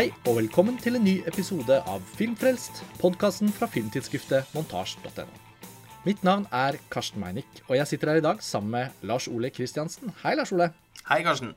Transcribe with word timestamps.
Hei 0.00 0.14
og 0.30 0.38
velkommen 0.38 0.78
til 0.80 0.94
en 0.96 1.02
ny 1.04 1.18
episode 1.28 1.76
av 1.92 2.04
Filmfrelst, 2.16 2.78
podkasten 3.02 3.50
fra 3.52 3.66
filmtidsskriftet 3.68 4.48
montasj.no. 4.56 5.26
Mitt 6.06 6.22
navn 6.24 6.46
er 6.56 6.78
Karsten 6.88 7.20
Meinick, 7.20 7.58
og 7.66 7.74
jeg 7.76 7.90
sitter 7.90 8.14
her 8.14 8.20
i 8.22 8.24
dag 8.24 8.40
sammen 8.40 8.72
med 8.72 9.04
Lars 9.04 9.26
Ole 9.28 9.50
Kristiansen. 9.52 10.14
Hei, 10.22 10.32
Lars 10.40 10.54
Ole. 10.56 10.70
Hei, 11.10 11.18
Karsten. 11.26 11.52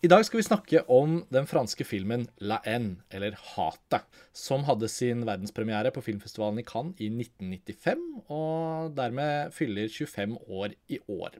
I 0.00 0.08
dag 0.08 0.24
skal 0.24 0.40
vi 0.40 0.46
snakke 0.46 0.84
om 0.88 1.18
den 1.28 1.50
franske 1.50 1.84
filmen 1.84 2.30
La 2.40 2.62
Haine, 2.64 3.02
eller 3.12 3.36
Hatet, 3.50 4.08
som 4.32 4.64
hadde 4.64 4.88
sin 4.88 5.28
verdenspremiere 5.28 5.92
på 5.92 6.06
filmfestivalen 6.08 6.64
i 6.64 6.68
Cannes 6.72 6.96
i 6.96 7.12
1995, 7.12 8.08
og 8.32 8.96
dermed 8.96 9.52
fyller 9.52 9.92
25 9.92 10.38
år 10.48 10.80
i 10.88 11.04
år. 11.12 11.36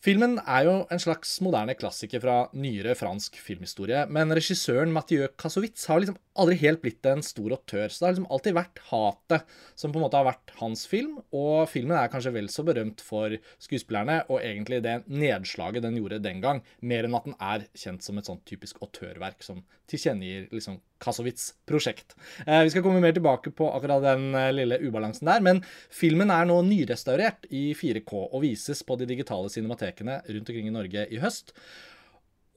Filmen 0.00 0.38
er 0.48 0.64
jo 0.64 0.74
en 0.88 1.00
slags 1.02 1.34
moderne 1.44 1.74
klassiker 1.76 2.22
fra 2.22 2.36
nyere 2.56 2.94
fransk 2.96 3.34
filmhistorie, 3.36 4.06
men 4.08 4.32
regissøren 4.32 4.94
Mathieu 4.96 5.26
Kassovitz 5.36 5.84
har 5.90 6.00
liksom 6.00 6.16
aldri 6.38 6.56
helt 6.60 6.82
blitt 6.82 7.06
en 7.08 7.22
stor 7.24 7.52
aktør. 7.56 7.88
så 7.88 7.98
det 7.98 8.06
har 8.06 8.14
liksom 8.14 8.30
alltid 8.30 8.56
vært 8.56 8.82
hatet 8.90 9.54
som 9.74 9.92
på 9.92 9.98
en 9.98 10.04
måte 10.04 10.20
har 10.20 10.28
vært 10.28 10.52
hans 10.60 10.84
film, 10.86 11.18
og 11.34 11.68
filmen 11.70 11.96
er 11.98 12.10
kanskje 12.12 12.32
vel 12.34 12.48
så 12.52 12.64
berømt 12.66 13.02
for 13.04 13.34
skuespillerne, 13.58 14.20
og 14.28 14.44
egentlig 14.44 14.82
det 14.84 15.00
nedslaget 15.10 15.82
den 15.82 15.98
gjorde 15.98 16.22
den 16.22 16.40
gang, 16.44 16.62
mer 16.80 17.08
enn 17.08 17.18
at 17.18 17.26
den 17.26 17.36
er 17.40 17.66
kjent 17.74 18.06
som 18.06 18.20
et 18.20 18.30
sånn 18.30 18.40
typisk 18.48 18.80
autørverk 18.84 19.42
som 19.46 19.64
tilkjennegir 19.90 20.48
liksom 20.54 20.80
Kasowitz 21.00 21.54
prosjekt. 21.64 22.12
Eh, 22.44 22.62
vi 22.66 22.72
skal 22.72 22.84
komme 22.84 23.00
mer 23.00 23.14
tilbake 23.16 23.54
på 23.56 23.70
akkurat 23.72 24.04
den 24.04 24.34
eh, 24.36 24.50
lille 24.52 24.76
ubalansen 24.84 25.30
der, 25.30 25.40
men 25.44 25.62
filmen 25.88 26.30
er 26.30 26.44
nå 26.48 26.58
nyrestaurert 26.66 27.48
i 27.48 27.70
4K 27.74 28.26
og 28.28 28.42
vises 28.44 28.84
på 28.86 28.98
de 29.00 29.08
digitale 29.08 29.48
cinematekene 29.52 30.20
rundt 30.28 30.52
omkring 30.52 30.68
i 30.68 30.74
Norge 30.74 31.06
i 31.08 31.22
høst. 31.22 31.56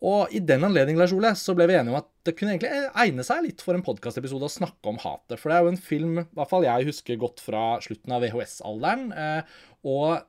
Og 0.03 0.33
i 0.35 0.41
den 0.43 0.65
anledning, 0.67 0.97
Lars 0.99 1.13
Ole, 1.15 1.31
så 1.39 1.55
ble 1.55 1.69
vi 1.69 1.77
enige 1.77 1.93
om 1.93 2.01
at 2.01 2.09
det 2.27 2.35
kunne 2.35 2.57
egentlig 2.57 2.89
egne 3.05 3.23
seg 3.23 3.45
litt 3.45 3.63
for 3.63 3.77
en 3.77 3.85
podkastepisode 3.85 4.49
å 4.49 4.51
snakke 4.51 4.91
om 4.91 4.99
hatet. 4.99 5.37
For 5.39 5.47
det 5.47 5.55
er 5.55 5.63
jo 5.63 5.71
en 5.71 5.79
film 5.79 6.19
i 6.19 6.27
hvert 6.35 6.51
fall 6.51 6.67
jeg 6.67 6.89
husker 6.89 7.19
godt 7.21 7.39
fra 7.43 7.63
slutten 7.83 8.11
av 8.11 8.25
VHS-alderen. 8.25 9.09
Eh, 9.15 9.59
og 9.87 10.25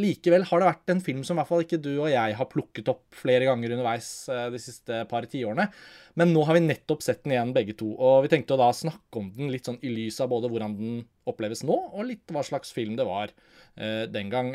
Likevel 0.00 0.46
har 0.48 0.58
det 0.58 0.66
vært 0.66 0.90
en 0.90 1.02
film 1.04 1.20
som 1.22 1.36
i 1.36 1.38
hvert 1.38 1.50
fall 1.52 1.60
ikke 1.62 1.78
du 1.84 1.90
og 1.92 2.08
jeg 2.10 2.34
har 2.34 2.48
plukket 2.50 2.88
opp 2.90 3.02
flere 3.14 3.46
ganger 3.46 3.74
underveis 3.76 4.08
eh, 4.32 4.46
de 4.54 4.60
siste 4.62 5.02
par 5.10 5.28
tiårene. 5.30 5.66
Men 6.16 6.32
nå 6.32 6.46
har 6.48 6.56
vi 6.56 6.62
nettopp 6.64 7.04
sett 7.04 7.20
den 7.26 7.34
igjen, 7.36 7.52
begge 7.56 7.76
to. 7.76 7.90
Og 7.92 8.24
vi 8.24 8.30
tenkte 8.32 8.56
å 8.56 8.62
da 8.62 8.70
snakke 8.74 9.20
om 9.20 9.28
den 9.36 9.52
litt 9.52 9.68
sånn 9.68 9.82
i 9.84 9.92
lys 9.92 10.16
av 10.24 10.32
både 10.32 10.48
hvordan 10.48 10.78
den 10.78 11.02
oppleves 11.28 11.60
nå, 11.68 11.76
og 11.92 12.08
litt 12.08 12.32
hva 12.32 12.40
slags 12.44 12.72
film 12.72 12.96
det 12.96 13.04
var 13.04 13.28
eh, 13.76 14.08
den 14.08 14.32
gang. 14.32 14.48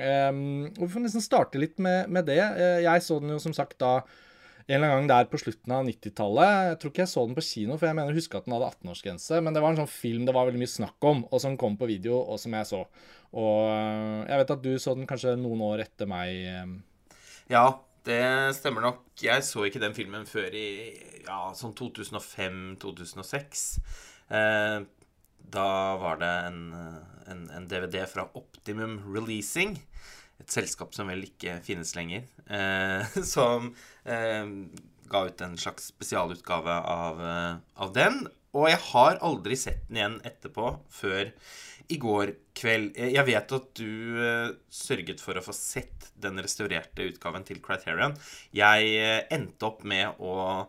Og 0.73 0.81
Vi 0.87 0.89
får 0.95 1.05
nesten 1.05 1.25
starte 1.25 1.61
litt 1.61 1.77
med, 1.77 2.09
med 2.09 2.25
det. 2.25 2.41
Jeg 2.81 3.05
så 3.05 3.21
den 3.21 3.37
jo 3.37 3.39
som 3.45 3.53
sagt 3.53 3.77
da 3.85 3.99
en 4.69 4.75
eller 4.77 4.91
annen 4.93 5.07
gang 5.07 5.25
der 5.25 5.29
på 5.31 5.39
slutten 5.41 5.73
av 5.73 5.87
90-tallet. 5.87 6.49
Jeg 6.67 6.77
tror 6.79 6.91
ikke 6.91 7.01
jeg 7.01 7.09
så 7.09 7.21
den 7.25 7.37
på 7.37 7.43
kino, 7.47 7.77
for 7.79 7.89
jeg 7.89 7.97
mener 7.97 8.11
jeg 8.13 8.21
husker 8.21 8.37
at 8.37 8.45
den 8.45 8.53
hadde 8.53 8.67
18-årsgrense. 8.69 9.39
Men 9.41 9.55
det 9.55 9.63
var 9.63 9.73
en 9.73 9.79
sånn 9.81 9.89
film 9.89 10.27
det 10.27 10.35
var 10.35 10.45
veldig 10.45 10.61
mye 10.61 10.69
snakk 10.69 11.07
om, 11.09 11.23
og 11.25 11.41
som 11.41 11.57
kom 11.57 11.77
på 11.79 11.89
video, 11.89 12.19
og 12.21 12.37
som 12.41 12.53
jeg 12.53 12.69
så. 12.69 12.83
Og 13.33 13.57
øh, 13.73 14.19
jeg 14.29 14.43
vet 14.43 14.53
at 14.53 14.67
du 14.67 14.71
så 14.77 14.93
den 14.97 15.09
kanskje 15.09 15.33
noen 15.41 15.63
år 15.65 15.81
etter 15.87 16.09
meg. 16.09 16.37
Øh. 16.53 17.17
Ja, 17.49 17.65
det 18.05 18.21
stemmer 18.59 18.85
nok. 18.85 19.01
Jeg 19.25 19.41
så 19.47 19.65
ikke 19.65 19.81
den 19.81 19.97
filmen 19.97 20.29
før 20.29 20.53
i 20.53 20.69
ja, 21.25 21.41
sånn 21.57 21.73
2005-2006. 21.81 23.65
Eh, 24.37 24.77
da 25.49 25.69
var 25.97 26.21
det 26.21 26.33
en, 26.45 26.61
en, 27.25 27.45
en 27.57 27.65
DVD 27.73 28.03
fra 28.05 28.29
Optimum 28.37 28.99
Releasing 29.09 29.79
et 30.39 30.53
selskap 30.53 30.95
som 30.95 31.09
vel 31.11 31.25
ikke 31.27 31.59
finnes 31.65 31.95
lenger, 31.97 32.27
eh, 32.47 33.19
som 33.33 33.71
eh, 34.05 34.53
ga 35.09 35.23
ut 35.27 35.41
en 35.45 35.57
slags 35.59 35.89
spesialutgave 35.93 36.75
av, 36.81 37.23
eh, 37.25 37.55
av, 37.83 37.93
den. 37.95 38.21
Og 38.57 38.69
jeg 38.71 38.81
har 38.89 39.19
aldri 39.25 39.57
sett 39.59 39.83
den 39.87 39.99
igjen 39.99 40.19
etterpå, 40.25 40.71
før 40.89 41.29
i 41.89 41.97
går 42.01 42.33
kveld. 42.57 42.97
Jeg 42.97 43.25
vet 43.27 43.55
at 43.57 43.69
du 43.77 44.21
eh, 44.25 44.53
sørget 44.73 45.21
for 45.23 45.37
å 45.37 45.45
få 45.45 45.55
sett 45.55 46.09
den 46.19 46.39
restaurerte 46.41 47.07
utgaven 47.09 47.45
til 47.47 47.61
Criterion. 47.65 48.15
Jeg 48.55 48.93
eh, 48.99 49.21
endte 49.33 49.69
opp 49.69 49.83
med 49.87 50.19
å, 50.21 50.65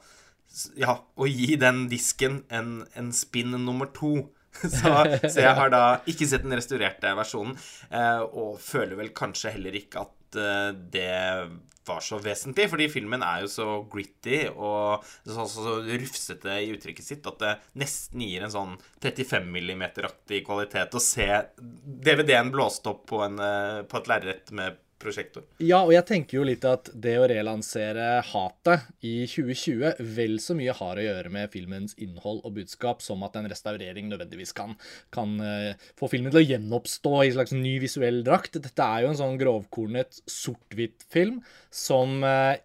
ja, 0.80 0.96
å 0.96 1.28
gi 1.28 1.56
den 1.60 1.86
disken 1.92 2.42
en, 2.48 2.80
en 2.96 3.10
spinn 3.16 3.56
nummer 3.56 3.90
to. 3.96 4.30
Så, 4.60 4.90
så, 5.22 5.40
jeg 5.40 5.54
har 5.56 5.70
da 5.72 5.82
ikke 6.10 6.26
sett 6.28 6.42
den 6.44 6.56
restaurerte 6.58 7.12
versjonen, 7.16 7.54
eh, 7.94 8.20
og 8.20 8.58
føler 8.60 8.98
vel 8.98 9.12
kanskje 9.16 9.54
heller 9.54 9.76
ikke 9.78 10.02
at 10.02 10.38
eh, 10.42 10.72
det 10.92 11.12
var 11.86 12.00
så 12.04 12.18
vesentlig, 12.22 12.66
fordi 12.70 12.88
filmen 12.92 13.22
er 13.24 13.44
jo 13.44 13.50
så 13.50 13.68
gritty 13.90 14.42
og 14.50 15.06
så, 15.06 15.46
så, 15.48 15.64
så 15.64 15.76
rufsete 15.88 16.58
i 16.60 16.70
uttrykket 16.74 17.06
sitt 17.06 17.26
at 17.30 17.40
det 17.40 17.54
nesten 17.80 18.22
gir 18.26 18.44
en 18.44 18.52
sånn 18.52 18.76
35 19.02 19.48
mm-aktig 19.48 20.42
kvalitet 20.46 20.96
å 20.98 21.02
se 21.02 21.28
DVD-en 21.56 22.52
blåst 22.52 22.86
opp 22.90 23.06
på, 23.10 23.22
en, 23.26 23.40
eh, 23.40 23.80
på 23.88 24.00
et 24.00 24.12
lerret 24.12 24.54
med 24.56 24.78
prosjektor. 25.00 25.44
Ja, 25.62 25.80
og 25.82 25.92
jeg 25.94 26.04
tenker 26.08 26.38
jo 26.38 26.46
litt 26.46 26.64
at 26.68 26.90
det 26.92 27.16
å 27.20 27.28
relansere 27.30 28.20
hatet 28.30 28.86
i 29.06 29.14
2020 29.30 30.00
vel 30.16 30.38
så 30.42 30.56
mye 30.58 30.74
har 30.76 31.00
å 31.00 31.06
gjøre 31.06 31.32
med 31.32 31.52
filmens 31.52 31.96
innhold 32.00 32.42
og 32.44 32.56
budskap 32.58 33.04
som 33.04 33.24
at 33.26 33.38
en 33.40 33.48
restaurering 33.50 34.10
nødvendigvis 34.12 34.54
kan, 34.56 34.76
kan 35.14 35.36
uh, 35.40 35.72
få 35.98 36.10
filmen 36.12 36.32
til 36.32 36.42
å 36.42 36.46
gjenoppstå 36.46 37.14
i 37.20 37.30
en 37.30 37.38
slags 37.38 37.56
ny 37.56 37.76
visuell 37.82 38.22
drakt. 38.26 38.60
Dette 38.60 38.86
er 38.86 39.04
jo 39.04 39.12
en 39.12 39.20
sånn 39.20 39.40
grovkornet 39.40 40.22
sort-hvitt-film 40.30 41.40
som 41.74 42.20
uh, 42.26 42.58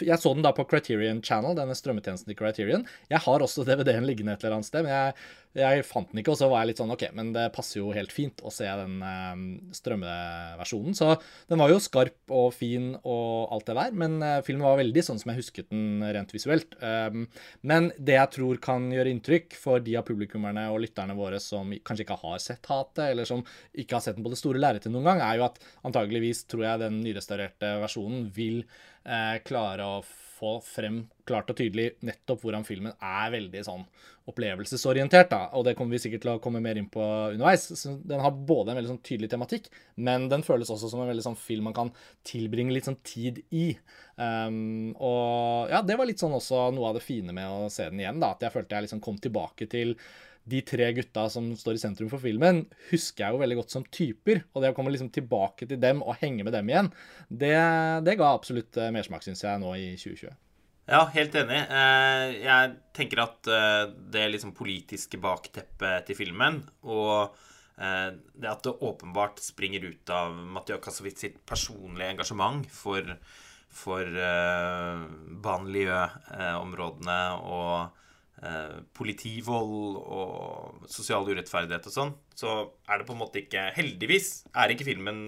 jeg 0.00 0.18
så 0.22 0.32
den 0.34 0.44
da 0.44 0.52
på 0.56 0.64
Criterion 0.68 1.20
Channel, 1.24 1.56
denne 1.58 1.76
strømmetjenesten 1.76 2.30
til 2.30 2.38
Criterion. 2.38 2.84
Jeg 3.10 3.22
har 3.24 3.44
også 3.44 3.64
DVD-en 3.68 4.06
liggende 4.08 4.36
et 4.36 4.44
eller 4.44 4.58
annet 4.58 4.68
sted, 4.68 4.86
men 4.86 4.92
jeg, 4.94 5.14
jeg, 5.60 5.84
fant 5.88 6.10
den 6.10 6.22
ikke. 6.22 6.32
Og 6.34 6.40
så 6.40 6.48
var 6.50 6.62
jeg 6.62 6.72
litt 6.72 6.82
sånn 6.82 6.94
OK, 6.94 7.04
men 7.18 7.32
det 7.34 7.46
passer 7.56 7.80
jo 7.80 7.92
helt 7.94 8.14
fint 8.14 8.42
å 8.44 8.52
se 8.54 8.66
den 8.66 8.98
um, 9.04 9.44
strømmeversjonen. 9.76 10.96
Så 10.96 11.10
den 11.50 11.60
var 11.60 11.72
jo 11.72 11.80
skarp 11.82 12.32
og 12.32 12.52
fin 12.56 12.92
og 13.02 13.52
alt 13.54 13.68
det 13.68 13.76
der, 13.78 13.96
men 14.04 14.18
uh, 14.24 14.38
filmen 14.46 14.66
var 14.66 14.80
veldig 14.80 15.04
sånn 15.08 15.20
som 15.20 15.32
jeg 15.32 15.42
husket 15.42 15.70
den 15.72 16.04
rent 16.16 16.32
visuelt. 16.34 16.76
Um, 16.80 17.26
men 17.66 17.90
det 17.98 18.16
jeg 18.18 18.34
tror 18.38 18.62
kan 18.64 18.88
gjøre 18.92 19.12
inntrykk 19.12 19.58
for 19.60 19.82
de 19.84 19.98
av 20.00 20.06
publikummerne 20.08 20.68
og 20.72 20.80
lytterne 20.86 21.16
våre 21.18 21.40
som 21.42 21.74
kanskje 21.84 22.06
ikke 22.06 22.20
har 22.24 22.40
sett 22.42 22.70
Hatet, 22.70 23.04
eller 23.10 23.28
som 23.28 23.44
ikke 23.76 23.98
har 23.98 24.04
sett 24.04 24.16
den 24.16 24.24
på 24.24 24.32
det 24.32 24.40
store 24.40 24.62
lerretet 24.62 24.92
noen 24.94 25.10
gang, 25.10 25.24
er 25.26 25.40
jo 25.40 25.48
at 25.50 25.60
antageligvis 25.86 26.46
tror 26.50 26.66
jeg 26.66 26.82
den 26.84 27.02
nyrestaurerte 27.04 27.76
versjonen 27.82 28.26
vil 28.32 28.62
eh, 29.04 29.38
klare 29.46 29.86
å 29.86 30.02
få 30.02 30.56
frem 30.66 31.04
klart 31.28 31.52
og 31.52 31.58
tydelig 31.58 31.92
nettopp 32.02 32.42
hvordan 32.42 32.64
filmen 32.66 32.94
er 32.98 33.30
veldig 33.30 33.60
sånn 33.62 33.84
opplevelsesorientert. 34.30 35.30
da, 35.30 35.40
Og 35.54 35.64
det 35.66 35.74
kommer 35.78 35.94
vi 35.94 36.02
sikkert 36.02 36.24
til 36.24 36.32
å 36.32 36.40
komme 36.42 36.62
mer 36.62 36.78
inn 36.78 36.88
på 36.90 37.02
underveis. 37.02 37.68
Så 37.78 37.94
den 38.06 38.22
har 38.22 38.34
både 38.34 38.72
en 38.72 38.80
veldig 38.80 38.92
sånn 38.94 39.04
tydelig 39.06 39.30
tematikk, 39.30 39.68
men 39.96 40.28
den 40.32 40.42
føles 40.46 40.70
også 40.70 40.90
som 40.90 41.02
en 41.02 41.10
veldig 41.10 41.26
sånn 41.26 41.38
film 41.38 41.70
man 41.70 41.76
kan 41.76 41.92
tilbringe 42.26 42.74
litt 42.74 42.90
sånn 42.90 43.00
tid 43.06 43.42
i. 43.50 43.68
Um, 44.16 44.92
og 44.98 45.70
ja, 45.72 45.82
det 45.86 45.98
var 45.98 46.10
litt 46.10 46.22
sånn 46.22 46.34
også 46.38 46.68
noe 46.74 46.90
av 46.90 46.98
det 46.98 47.06
fine 47.06 47.34
med 47.34 47.46
å 47.46 47.70
se 47.72 47.88
den 47.90 48.02
igjen, 48.02 48.20
da, 48.22 48.34
at 48.34 48.46
jeg 48.46 48.54
følte 48.54 48.78
jeg 48.78 48.88
liksom 48.88 49.02
kom 49.02 49.18
tilbake 49.22 49.70
til 49.70 49.96
de 50.44 50.60
tre 50.66 50.88
gutta 50.92 51.28
som 51.30 51.56
står 51.56 51.76
i 51.76 51.82
sentrum 51.82 52.08
for 52.10 52.22
filmen, 52.22 52.64
husker 52.90 53.24
jeg 53.24 53.34
jo 53.34 53.42
veldig 53.42 53.58
godt 53.60 53.74
som 53.74 53.84
typer. 53.86 54.42
Og 54.52 54.62
det 54.62 54.72
å 54.72 54.76
komme 54.76 54.92
liksom 54.92 55.12
tilbake 55.14 55.68
til 55.70 55.78
dem 55.82 56.02
og 56.02 56.18
henge 56.22 56.46
med 56.46 56.54
dem 56.56 56.70
igjen, 56.70 56.88
det, 57.28 57.54
det 58.06 58.18
ga 58.18 58.32
absolutt 58.32 58.76
eh, 58.80 58.92
mersmak, 58.94 59.22
syns 59.26 59.44
jeg, 59.46 59.62
nå 59.62 59.70
i 59.78 59.92
2020. 60.00 60.34
Ja, 60.90 61.04
helt 61.14 61.34
enig. 61.38 61.60
Eh, 61.62 62.26
jeg 62.42 62.74
tenker 62.96 63.18
at 63.28 63.46
eh, 63.46 63.84
det 64.14 64.26
liksom 64.32 64.56
politiske 64.58 65.20
bakteppet 65.22 66.10
til 66.10 66.18
filmen 66.24 66.62
og 66.82 67.40
det 67.82 68.46
at 68.46 68.62
det 68.62 68.84
åpenbart 68.84 69.40
springer 69.42 69.82
ut 69.88 70.10
av 70.12 70.36
Mathieu 70.54 70.76
Kasovic 70.78 71.16
sitt 71.18 71.38
personlige 71.48 72.12
engasjement 72.12 72.68
for, 72.70 73.02
for 73.74 74.04
banlieue-områdene 75.42 77.16
og 77.40 78.01
Eh, 78.42 78.78
politivold 78.98 79.98
og 80.02 80.86
sosial 80.90 81.28
urettferdighet 81.30 81.84
og 81.86 81.94
sånn, 81.94 82.08
så 82.34 82.54
er 82.90 82.98
det 82.98 83.04
på 83.06 83.14
en 83.14 83.20
måte 83.20 83.38
ikke 83.38 83.68
Heldigvis 83.76 84.30
er 84.58 84.72
ikke 84.74 84.88
filmen 84.88 85.20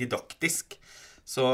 didaktisk. 0.00 0.78
Så 1.26 1.44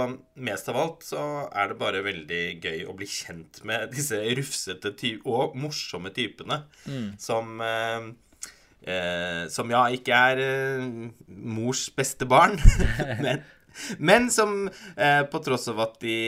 mest 0.45 0.69
av 0.71 0.79
alt 0.79 1.07
så 1.09 1.23
er 1.49 1.73
det 1.73 1.79
bare 1.81 2.05
veldig 2.05 2.43
gøy 2.63 2.85
å 2.87 2.95
bli 2.95 3.09
kjent 3.11 3.63
med 3.67 3.91
disse 3.95 4.21
rufsete 4.39 4.93
og 5.25 5.57
morsomme 5.59 6.13
typene 6.15 6.61
mm. 6.85 7.09
som 7.19 7.57
eh, 7.65 8.07
eh, 8.85 9.43
Som 9.51 9.73
ja, 9.73 9.87
ikke 9.97 10.21
er 10.31 10.43
eh, 10.45 10.87
mors 11.27 11.89
beste 11.97 12.29
barn, 12.29 12.55
men, 13.25 13.43
men, 13.99 14.31
som 14.31 14.69
eh, 14.95 15.25
på 15.27 15.43
tross 15.43 15.67
av 15.73 15.83
at 15.89 15.99
de 16.05 16.21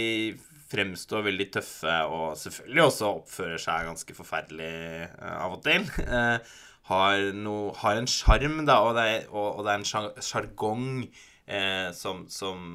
fremstår 0.71 1.27
veldig 1.29 1.49
tøffe 1.59 1.95
og 2.11 2.39
selvfølgelig 2.41 2.85
også 2.85 3.11
oppfører 3.21 3.63
seg 3.63 3.89
ganske 3.91 4.17
forferdelig 4.17 4.73
uh, 5.19 5.37
av 5.45 5.59
og 5.59 5.63
til. 5.67 5.87
Uh, 6.01 6.39
har, 6.91 7.31
no, 7.37 7.57
har, 7.81 8.01
en 8.01 8.11
sjarm, 8.11 8.61
da, 8.69 8.81
og 8.85 8.99
det, 8.99 9.07
er, 9.13 9.31
og, 9.33 9.61
og 9.61 9.65
det, 9.65 9.75
er, 9.75 9.83
en 9.83 10.23
sjargong 10.25 10.87
uh, 11.05 11.89
som, 11.97 12.25
som, 12.33 12.69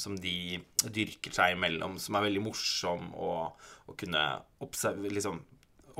som, 0.00 0.18
de 0.18 0.60
dyrker 0.82 1.34
seg 1.34 1.56
imellom, 1.56 1.98
som 2.02 2.18
er 2.18 2.28
veldig 2.28 2.44
morsom 2.46 3.10
å, 3.14 3.32
å 3.86 3.98
kunne 3.98 4.26
liksom, 5.08 5.42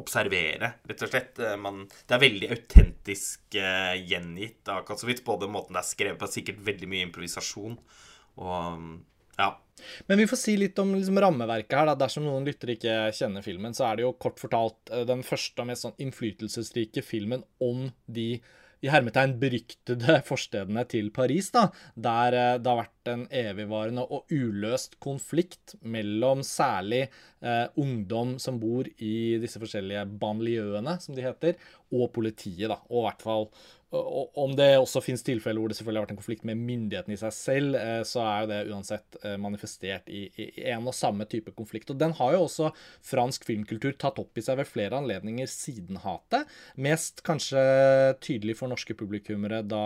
observere, 0.00 0.72
rett 0.88 1.04
og 1.04 1.10
slett. 1.10 1.40
Eh, 1.42 1.56
man, 1.60 1.84
det 2.08 2.16
er 2.16 2.22
veldig 2.22 2.50
autentisk 2.56 3.56
eh, 3.58 3.94
gjengitt 4.08 4.68
av 4.72 4.84
Katsowitz. 4.88 5.24
Både 5.26 5.50
måten 5.50 5.76
det 5.76 5.82
er 5.82 5.88
skrevet 5.90 6.20
på, 6.20 6.30
sikkert 6.30 6.62
veldig 6.66 6.88
mye 6.90 7.08
improvisasjon. 7.08 7.78
Og 8.42 8.86
ja. 9.38 9.50
Men 10.06 10.18
vi 10.18 10.28
får 10.30 10.38
si 10.38 10.56
litt 10.60 10.78
om 10.78 10.94
liksom, 10.94 11.18
rammeverket 11.20 11.78
her. 11.78 11.90
da. 11.90 11.98
Dersom 12.04 12.26
noen 12.26 12.46
lyttere 12.46 12.76
ikke 12.76 12.96
kjenner 13.16 13.44
filmen, 13.44 13.74
så 13.76 13.88
er 13.88 13.98
det 13.98 14.06
jo 14.06 14.16
kort 14.20 14.42
fortalt 14.42 14.92
eh, 14.92 15.06
den 15.08 15.24
første 15.26 15.64
og 15.64 15.70
mest 15.70 15.86
sånn 15.86 15.96
innflytelsesrike 16.02 17.04
filmen 17.06 17.46
om 17.62 17.88
de 18.06 18.36
i 18.82 18.90
hermetegn 18.90 19.36
beryktede 19.38 20.18
forstedene 20.30 20.82
til 20.90 21.12
Paris, 21.14 21.52
da, 21.54 21.68
der 21.94 22.36
eh, 22.38 22.54
det 22.58 22.70
har 22.70 22.80
vært 22.80 23.10
en 23.12 23.24
evigvarende 23.42 24.04
og 24.04 24.32
uløst 24.34 24.98
konflikt 25.02 25.76
mellom 25.82 26.42
særlig 26.46 27.04
eh, 27.06 27.66
ungdom 27.78 28.36
som 28.42 28.58
bor 28.62 28.90
i 28.98 29.38
disse 29.42 29.62
forskjellige 29.62 30.06
banlieuene, 30.22 30.98
som 31.02 31.14
de 31.14 31.26
heter, 31.26 31.58
og 31.94 32.10
politiet, 32.16 32.68
da, 32.72 32.80
og 32.90 32.98
i 33.02 33.06
hvert 33.06 33.26
fall 33.26 33.48
om 33.92 34.54
det 34.56 34.70
også 34.80 35.02
finnes 35.04 35.24
tilfeller 35.26 35.60
hvor 35.60 35.68
det 35.68 35.76
selvfølgelig 35.76 36.00
har 36.00 36.06
vært 36.06 36.14
en 36.14 36.20
konflikt 36.20 36.46
med 36.48 36.60
myndighetene 36.64 37.16
i 37.16 37.20
seg 37.20 37.34
selv, 37.36 37.76
eh, 37.76 38.00
så 38.08 38.22
er 38.24 38.38
jo 38.40 38.50
det 38.52 38.60
uansett 38.72 39.18
eh, 39.20 39.36
manifestert 39.40 40.08
i, 40.08 40.22
en 40.72 40.88
og 40.88 40.96
samme 40.96 41.26
type 41.28 41.52
konflikt. 41.56 41.92
Og 41.92 42.00
den 42.00 42.14
har 42.16 42.36
jo 42.36 42.46
også 42.46 42.70
fransk 43.04 43.44
filmkultur 43.48 43.92
tatt 44.00 44.20
opp 44.22 44.40
i 44.40 44.44
seg 44.44 44.62
ved 44.62 44.70
flere 44.70 45.02
anledninger 45.02 45.50
siden 45.50 46.00
hatet. 46.06 46.48
Mest 46.80 47.20
kanskje 47.26 47.62
tydelig 48.24 48.56
for 48.62 48.72
norske 48.72 48.96
publikummere 48.96 49.60
da 49.66 49.84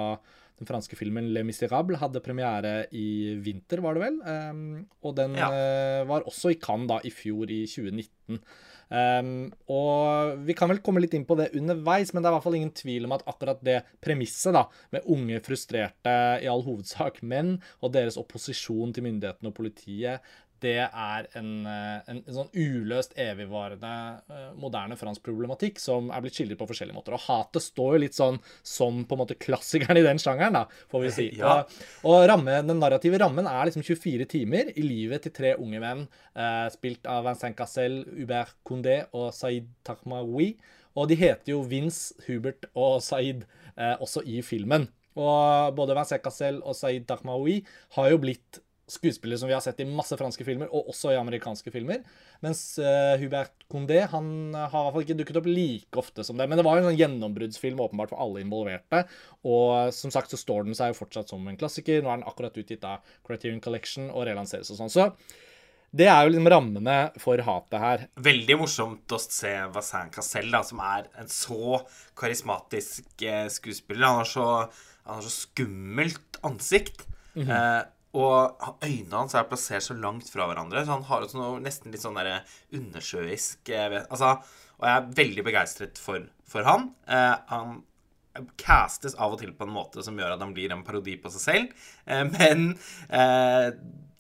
den 0.57 0.69
franske 0.69 0.97
filmen 0.97 1.29
Le 1.35 1.43
Miserable 1.45 1.99
hadde 2.01 2.23
premiere 2.25 2.87
i 2.97 3.35
vinter, 3.45 3.83
var 3.85 3.97
det 3.97 4.07
vel. 4.07 4.23
Um, 4.25 4.87
og 5.05 5.19
den 5.19 5.37
ja. 5.37 5.51
uh, 5.53 6.07
var 6.09 6.25
også 6.29 6.55
i 6.55 6.61
Cannes 6.61 6.89
da 6.89 7.03
i 7.05 7.13
fjor, 7.13 7.51
i 7.53 7.65
2019. 7.69 8.41
Um, 8.87 9.49
og 9.73 10.45
vi 10.47 10.55
kan 10.55 10.71
vel 10.71 10.79
komme 10.85 11.03
litt 11.03 11.17
inn 11.19 11.27
på 11.27 11.37
det 11.39 11.51
underveis, 11.59 12.13
men 12.15 12.23
det 12.23 12.29
er 12.29 12.35
i 12.35 12.37
hvert 12.37 12.47
fall 12.47 12.59
ingen 12.61 12.75
tvil 12.77 13.09
om 13.09 13.17
at 13.17 13.25
akkurat 13.27 13.63
det 13.67 13.81
premisset, 14.05 14.55
da, 14.55 14.65
med 14.95 15.09
unge, 15.13 15.43
frustrerte, 15.45 16.17
i 16.41 16.49
all 16.51 16.65
hovedsak 16.67 17.21
menn, 17.27 17.57
og 17.83 17.93
deres 17.97 18.19
opposisjon 18.21 18.95
til 18.95 19.09
myndighetene 19.09 19.51
og 19.51 19.57
politiet, 19.59 20.37
det 20.65 20.79
er 20.87 21.27
en, 21.39 21.51
eh, 21.69 21.99
en, 22.09 22.21
en, 22.23 22.35
sånn 22.35 22.51
uløst, 22.57 23.13
evigvarende, 23.21 23.93
uh, 24.31 24.49
moderne 24.59 24.97
fransk 24.99 25.25
problematikk 25.27 25.81
som 25.83 26.09
er 26.15 26.23
blitt 26.25 26.39
skildret 26.39 26.61
på 26.61 26.69
forskjellige 26.71 26.97
måter. 26.97 27.17
Og 27.17 27.25
hatet 27.27 27.65
står 27.65 27.97
jo 27.97 28.03
litt 28.07 28.17
sånn 28.17 28.39
som 28.67 29.03
på 29.05 29.17
en 29.17 29.23
måte 29.23 29.39
klassikeren 29.41 30.01
i 30.01 30.05
den 30.07 30.21
sjangeren, 30.23 30.57
da, 30.61 30.65
får 30.93 31.07
vi 31.07 31.15
si. 31.19 31.29
Ja. 31.37 31.59
Og, 32.01 32.09
og 32.09 32.23
ramme, 32.31 32.55
den 32.65 32.81
narrative 32.81 33.19
rammen 33.21 33.49
er 33.51 33.69
liksom 33.69 33.85
24 33.85 34.25
timer 34.31 34.71
i 34.73 34.85
livet 34.85 35.27
til 35.27 35.35
tre 35.37 35.53
unge 35.61 35.83
menn, 35.83 36.07
eh, 36.39 36.67
spilt 36.73 37.07
av 37.11 37.27
Vincent 37.29 37.59
Cassel, 37.59 38.01
Hubert 38.17 38.57
Condé 38.67 39.03
og 39.13 39.33
Saeed 39.37 39.69
Tahmawi. 39.87 40.55
Og 40.97 41.11
de 41.11 41.19
heter 41.21 41.53
jo 41.53 41.61
Vince, 41.69 42.17
Hubert 42.27 42.71
og 42.73 43.03
Saeed 43.05 43.45
eh, 43.77 43.97
også 44.01 44.25
i 44.25 44.41
filmen. 44.47 44.89
Og 45.17 45.77
både 45.77 45.97
Vincent 45.97 46.25
Cassel 46.25 46.63
og 46.63 46.77
Saeed 46.77 47.05
Tahmawi 47.09 47.61
har 47.97 48.11
jo 48.13 48.23
blitt 48.25 48.61
skuespillere 48.91 49.41
som 49.41 49.51
vi 49.51 49.55
har 49.57 49.63
sett 49.65 49.81
i 49.83 49.89
masse 49.89 50.17
franske 50.19 50.45
filmer, 50.47 50.71
og 50.71 50.93
også 50.93 51.11
i 51.13 51.19
amerikanske 51.19 51.73
filmer. 51.75 52.05
Mens 52.45 52.61
uh, 52.79 53.17
Hubert 53.21 53.67
Condé 53.73 54.05
han 54.13 54.29
har 54.55 54.69
i 54.69 54.85
hvert 54.85 54.95
fall 54.95 55.07
ikke 55.07 55.19
dukket 55.23 55.41
opp 55.41 55.49
like 55.51 56.03
ofte 56.03 56.27
som 56.27 56.39
det. 56.39 56.47
Men 56.47 56.61
det 56.61 56.67
var 56.67 56.77
jo 56.77 56.85
en 56.85 56.91
sånn 56.91 57.01
gjennombruddsfilm 57.01 57.83
åpenbart 57.83 58.15
for 58.15 58.23
alle 58.23 58.45
involverte. 58.45 59.03
Og 59.49 59.91
som 59.97 60.15
sagt 60.15 60.31
så 60.31 60.41
står 60.41 60.69
den 60.69 60.79
seg 60.79 60.93
jo 60.93 61.01
fortsatt 61.01 61.33
som 61.33 61.43
en 61.51 61.59
klassiker. 61.59 61.99
Nå 62.03 62.13
er 62.13 62.23
den 62.23 62.31
akkurat 62.31 62.63
utgitt 62.63 62.87
av 62.87 63.03
Criterion 63.27 63.63
Collection 63.65 64.09
og 64.13 64.29
relanseres 64.31 64.71
og 64.71 64.81
sånn. 64.81 64.93
Så 64.93 65.11
det 65.97 66.09
er 66.11 66.25
jo 66.25 66.33
liksom 66.35 66.49
rammene 66.51 66.97
for 67.23 67.41
hatet 67.47 67.81
her. 67.81 68.07
Veldig 68.21 68.59
morsomt 68.61 69.15
å 69.15 69.21
se 69.23 69.53
Vassin 69.73 70.11
Cassel, 70.13 70.51
da, 70.53 70.63
som 70.67 70.83
er 70.85 71.07
en 71.21 71.31
så 71.31 71.81
karismatisk 72.19 73.25
eh, 73.25 73.47
skuespiller. 73.53 74.05
Han 74.05 74.21
har 74.21 74.31
så, 74.31 74.49
han 75.07 75.21
har 75.21 75.25
så 75.25 75.33
skummelt 75.33 76.41
ansikt. 76.47 77.07
Mm 77.37 77.47
-hmm. 77.47 77.53
eh, 77.55 77.85
og 78.17 78.79
øynene 78.85 79.19
hans 79.19 79.37
er 79.37 79.49
plassert 79.49 79.85
så 79.85 79.97
langt 79.99 80.31
fra 80.33 80.47
hverandre, 80.49 80.85
så 80.85 80.97
han 80.97 81.05
har 81.09 81.27
også 81.27 81.41
noe 81.41 81.61
nesten 81.65 81.93
litt 81.93 82.05
sånn 82.05 82.17
derre 82.17 82.41
undersjøisk 82.75 83.73
altså, 83.77 84.37
Og 84.79 84.89
jeg 84.89 84.95
er 84.95 85.13
veldig 85.21 85.45
begeistret 85.47 86.01
for, 86.01 86.25
for 86.49 86.69
han. 86.69 86.91
Eh, 87.09 87.35
han 87.53 87.79
castes 88.61 89.17
av 89.17 89.35
og 89.35 89.41
til 89.41 89.53
på 89.57 89.67
en 89.67 89.75
måte 89.75 90.05
som 90.05 90.17
gjør 90.19 90.35
at 90.35 90.43
han 90.43 90.55
blir 90.57 90.73
en 90.75 90.85
parodi 90.87 91.17
på 91.21 91.33
seg 91.35 91.45
selv. 91.45 91.87
Eh, 92.05 92.25
men 92.29 92.69
eh, 93.09 93.71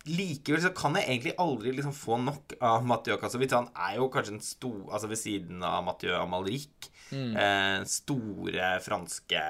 likevel 0.06 0.62
så 0.62 0.72
kan 0.76 0.96
jeg 0.98 1.08
egentlig 1.08 1.36
aldri 1.42 1.74
liksom 1.76 1.94
få 1.96 2.18
nok 2.22 2.56
av 2.64 2.86
Mathieu 2.88 3.18
Kassovitz. 3.20 3.56
Han 3.56 3.70
er 3.88 3.98
jo 4.00 4.10
kanskje 4.12 4.36
en 4.36 4.44
stor 4.44 4.84
Altså 4.86 5.10
ved 5.10 5.20
siden 5.20 5.64
av 5.66 5.82
Mathieu 5.86 6.14
Amalric. 6.18 6.90
Mm. 7.10 7.32
Eh, 7.38 7.80
store 7.90 8.76
franske 8.84 9.42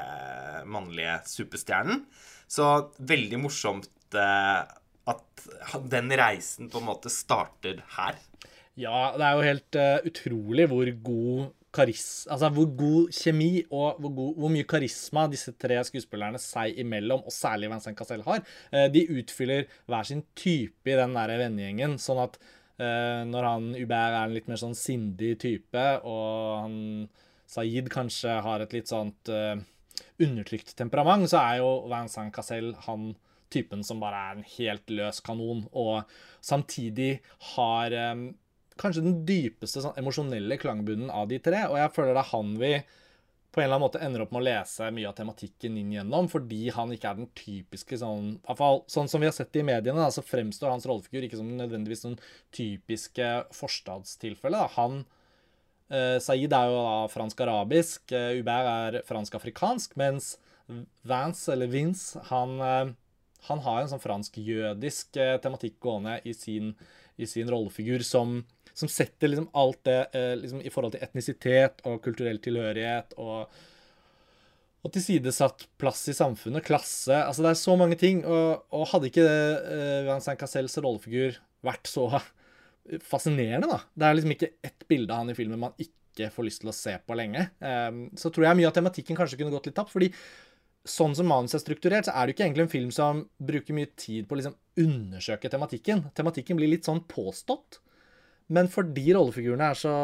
mannlige 0.68 1.20
superstjernen. 1.32 2.06
Så 2.46 2.66
veldig 3.02 3.42
morsomt 3.42 3.90
at 4.14 5.46
den 5.90 6.10
reisen 6.18 6.70
på 6.70 6.80
en 6.80 6.88
måte 6.88 7.10
starter 7.12 7.82
her. 7.96 8.18
Ja, 8.76 9.14
det 9.16 9.24
er 9.24 9.36
jo 9.36 9.46
helt 9.46 9.78
uh, 9.80 10.08
utrolig 10.10 10.66
hvor 10.68 10.90
god 11.06 11.52
karis, 11.76 12.26
altså 12.32 12.48
hvor 12.52 12.68
god 12.76 13.12
kjemi 13.12 13.50
og 13.64 13.98
hvor, 14.00 14.12
god, 14.12 14.34
hvor, 14.40 14.52
mye 14.52 14.68
karisma 14.68 15.26
disse 15.32 15.52
tre 15.60 15.78
skuespillerne 15.84 16.40
seg 16.40 16.76
imellom, 16.80 17.24
og 17.24 17.32
særlig 17.32 17.70
Vincent 17.72 17.96
Cassel, 17.96 18.24
har. 18.26 18.44
Uh, 18.72 18.86
de 18.92 19.06
utfyller 19.16 19.64
hver 19.88 20.08
sin 20.08 20.22
type 20.36 20.92
i 20.92 20.98
den 20.98 21.16
der 21.16 21.32
vennegjengen, 21.40 21.96
sånn 22.00 22.20
at 22.26 22.36
uh, 22.40 23.22
når 23.28 23.48
han 23.48 23.70
Hubert 23.78 24.18
er 24.18 24.20
en 24.26 24.36
litt 24.36 24.50
mer 24.52 24.60
sånn 24.60 24.76
sindig 24.76 25.36
type, 25.44 25.86
og 26.04 26.66
han 26.66 26.76
Saeed 27.48 27.88
kanskje 27.92 28.40
har 28.42 28.60
et 28.60 28.72
litt 28.74 28.90
sånt 28.90 29.28
undertrykt 29.30 30.72
temperament, 30.74 31.28
så 31.30 31.38
er 31.38 31.60
jo 31.60 31.68
Vincent 31.86 32.34
Cassel 32.34 32.72
han 32.88 33.12
typen 33.52 33.84
som 33.86 34.02
bare 34.02 34.18
er 34.18 34.36
en 34.36 34.48
helt 34.56 34.92
løs 34.92 35.22
kanon, 35.24 35.64
og 35.76 36.06
samtidig 36.44 37.16
har 37.54 37.94
um, 38.12 38.28
kanskje 38.80 39.04
den 39.06 39.18
dypeste 39.28 39.82
sånn, 39.82 39.96
emosjonelle 40.00 40.58
klangbunnen 40.60 41.10
av 41.12 41.28
de 41.30 41.40
tre. 41.42 41.64
Og 41.70 41.78
jeg 41.80 41.92
føler 41.96 42.16
det 42.16 42.24
er 42.24 42.32
han 42.34 42.54
vi 42.60 42.72
på 43.56 43.62
en 43.62 43.64
eller 43.64 43.78
annen 43.78 43.86
måte 43.86 44.00
ender 44.04 44.20
opp 44.20 44.32
med 44.34 44.42
å 44.42 44.46
lese 44.50 44.86
mye 44.92 45.08
av 45.08 45.14
tematikken 45.16 45.78
inn 45.80 45.94
gjennom, 45.94 46.26
fordi 46.28 46.66
han 46.76 46.90
ikke 46.92 47.08
er 47.08 47.20
den 47.22 47.30
typiske 47.38 47.96
sånn 48.02 48.34
i 48.34 48.40
hvert 48.44 48.58
fall 48.58 48.82
Sånn 48.92 49.08
som 49.08 49.22
vi 49.22 49.30
har 49.30 49.32
sett 49.32 49.54
det 49.54 49.62
i 49.62 49.64
mediene, 49.64 49.96
da, 49.96 50.10
så 50.12 50.20
fremstår 50.20 50.74
hans 50.74 50.84
rollefigur 50.84 51.24
ikke 51.24 51.38
som 51.40 51.54
nødvendigvis 51.56 52.04
sånn 52.04 52.18
typiske 52.52 53.30
forstadstilfelle. 53.56 54.60
Da. 54.60 54.68
Han 54.76 54.98
eh, 55.88 56.18
Saeed 56.20 56.52
er 56.52 56.68
jo 56.68 56.82
da 56.84 56.98
fransk-arabisk, 57.14 58.12
eh, 58.12 58.34
Hubert 58.36 58.68
er 58.74 59.00
fransk-afrikansk, 59.08 59.96
mens 60.04 60.34
Vance, 61.08 61.48
eller 61.54 61.72
Vince, 61.72 62.20
han 62.28 62.60
eh, 62.60 62.94
han 63.48 63.62
har 63.64 63.82
en 63.82 63.90
sånn 63.90 64.02
fransk-jødisk 64.02 65.18
eh, 65.22 65.36
tematikk 65.42 65.78
gående 65.82 66.18
i 66.26 66.34
sin, 66.36 66.72
i 67.16 67.28
sin 67.30 67.50
rollefigur 67.52 68.04
som, 68.06 68.40
som, 68.72 68.90
setter 68.90 69.32
liksom 69.32 69.48
alt 69.56 69.82
det 69.88 69.98
eh, 70.16 70.34
liksom 70.40 70.62
i 70.62 70.72
forhold 70.72 70.96
til 70.96 71.06
etnisitet 71.06 71.82
og 71.88 72.02
kulturell 72.04 72.40
tilhørighet 72.42 73.16
og, 73.22 73.52
og 74.82 74.94
tilsidesatt 74.94 75.66
plass 75.80 76.04
i 76.10 76.16
samfunnet, 76.16 76.66
klasse 76.66 77.16
Altså, 77.24 77.44
det 77.44 77.52
er 77.52 77.60
så 77.62 77.76
mange 77.78 77.98
ting. 78.00 78.22
Og, 78.24 78.66
og 78.74 78.88
hadde 78.92 79.10
ikke 79.10 79.26
uh, 79.26 80.06
Vincent 80.06 80.38
Cassels 80.38 80.76
rollefigur 80.78 81.40
vært 81.66 81.90
så 81.90 82.06
fascinerende, 83.02 83.66
da 83.66 83.80
Det 83.94 84.06
er 84.06 84.18
liksom 84.18 84.34
ikke 84.36 84.52
ett 84.64 84.84
bilde 84.88 85.14
av 85.14 85.24
han 85.24 85.32
i 85.32 85.38
filmen 85.38 85.58
man 85.58 85.74
ikke 85.82 86.30
får 86.32 86.46
lyst 86.46 86.62
til 86.62 86.70
å 86.70 86.76
se 86.76 86.94
på 87.02 87.16
lenge. 87.18 87.48
Um, 87.60 88.06
så 88.16 88.30
tror 88.32 88.46
jeg 88.46 88.60
mye 88.60 88.68
av 88.70 88.76
tematikken 88.76 89.18
kanskje 89.18 89.40
kunne 89.40 89.52
gått 89.52 89.66
litt 89.68 89.76
tapt. 89.76 89.92
fordi 89.92 90.12
sånn 90.90 91.16
som 91.18 91.28
manuset 91.30 91.58
er 91.58 91.64
strukturert, 91.64 92.06
så 92.08 92.14
er 92.14 92.26
det 92.26 92.32
jo 92.32 92.36
ikke 92.36 92.46
egentlig 92.46 92.64
en 92.66 92.72
film 92.72 92.92
som 92.94 93.24
bruker 93.42 93.76
mye 93.76 93.90
tid 93.98 94.28
på 94.28 94.36
å 94.36 94.40
liksom 94.40 94.56
undersøke 94.82 95.50
tematikken. 95.52 96.04
Tematikken 96.16 96.58
blir 96.58 96.70
litt 96.70 96.88
sånn 96.88 97.02
påstått. 97.10 97.80
Men 98.54 98.68
fordi 98.70 99.08
rollefigurene 99.16 99.72
er 99.72 99.78
så 99.78 99.94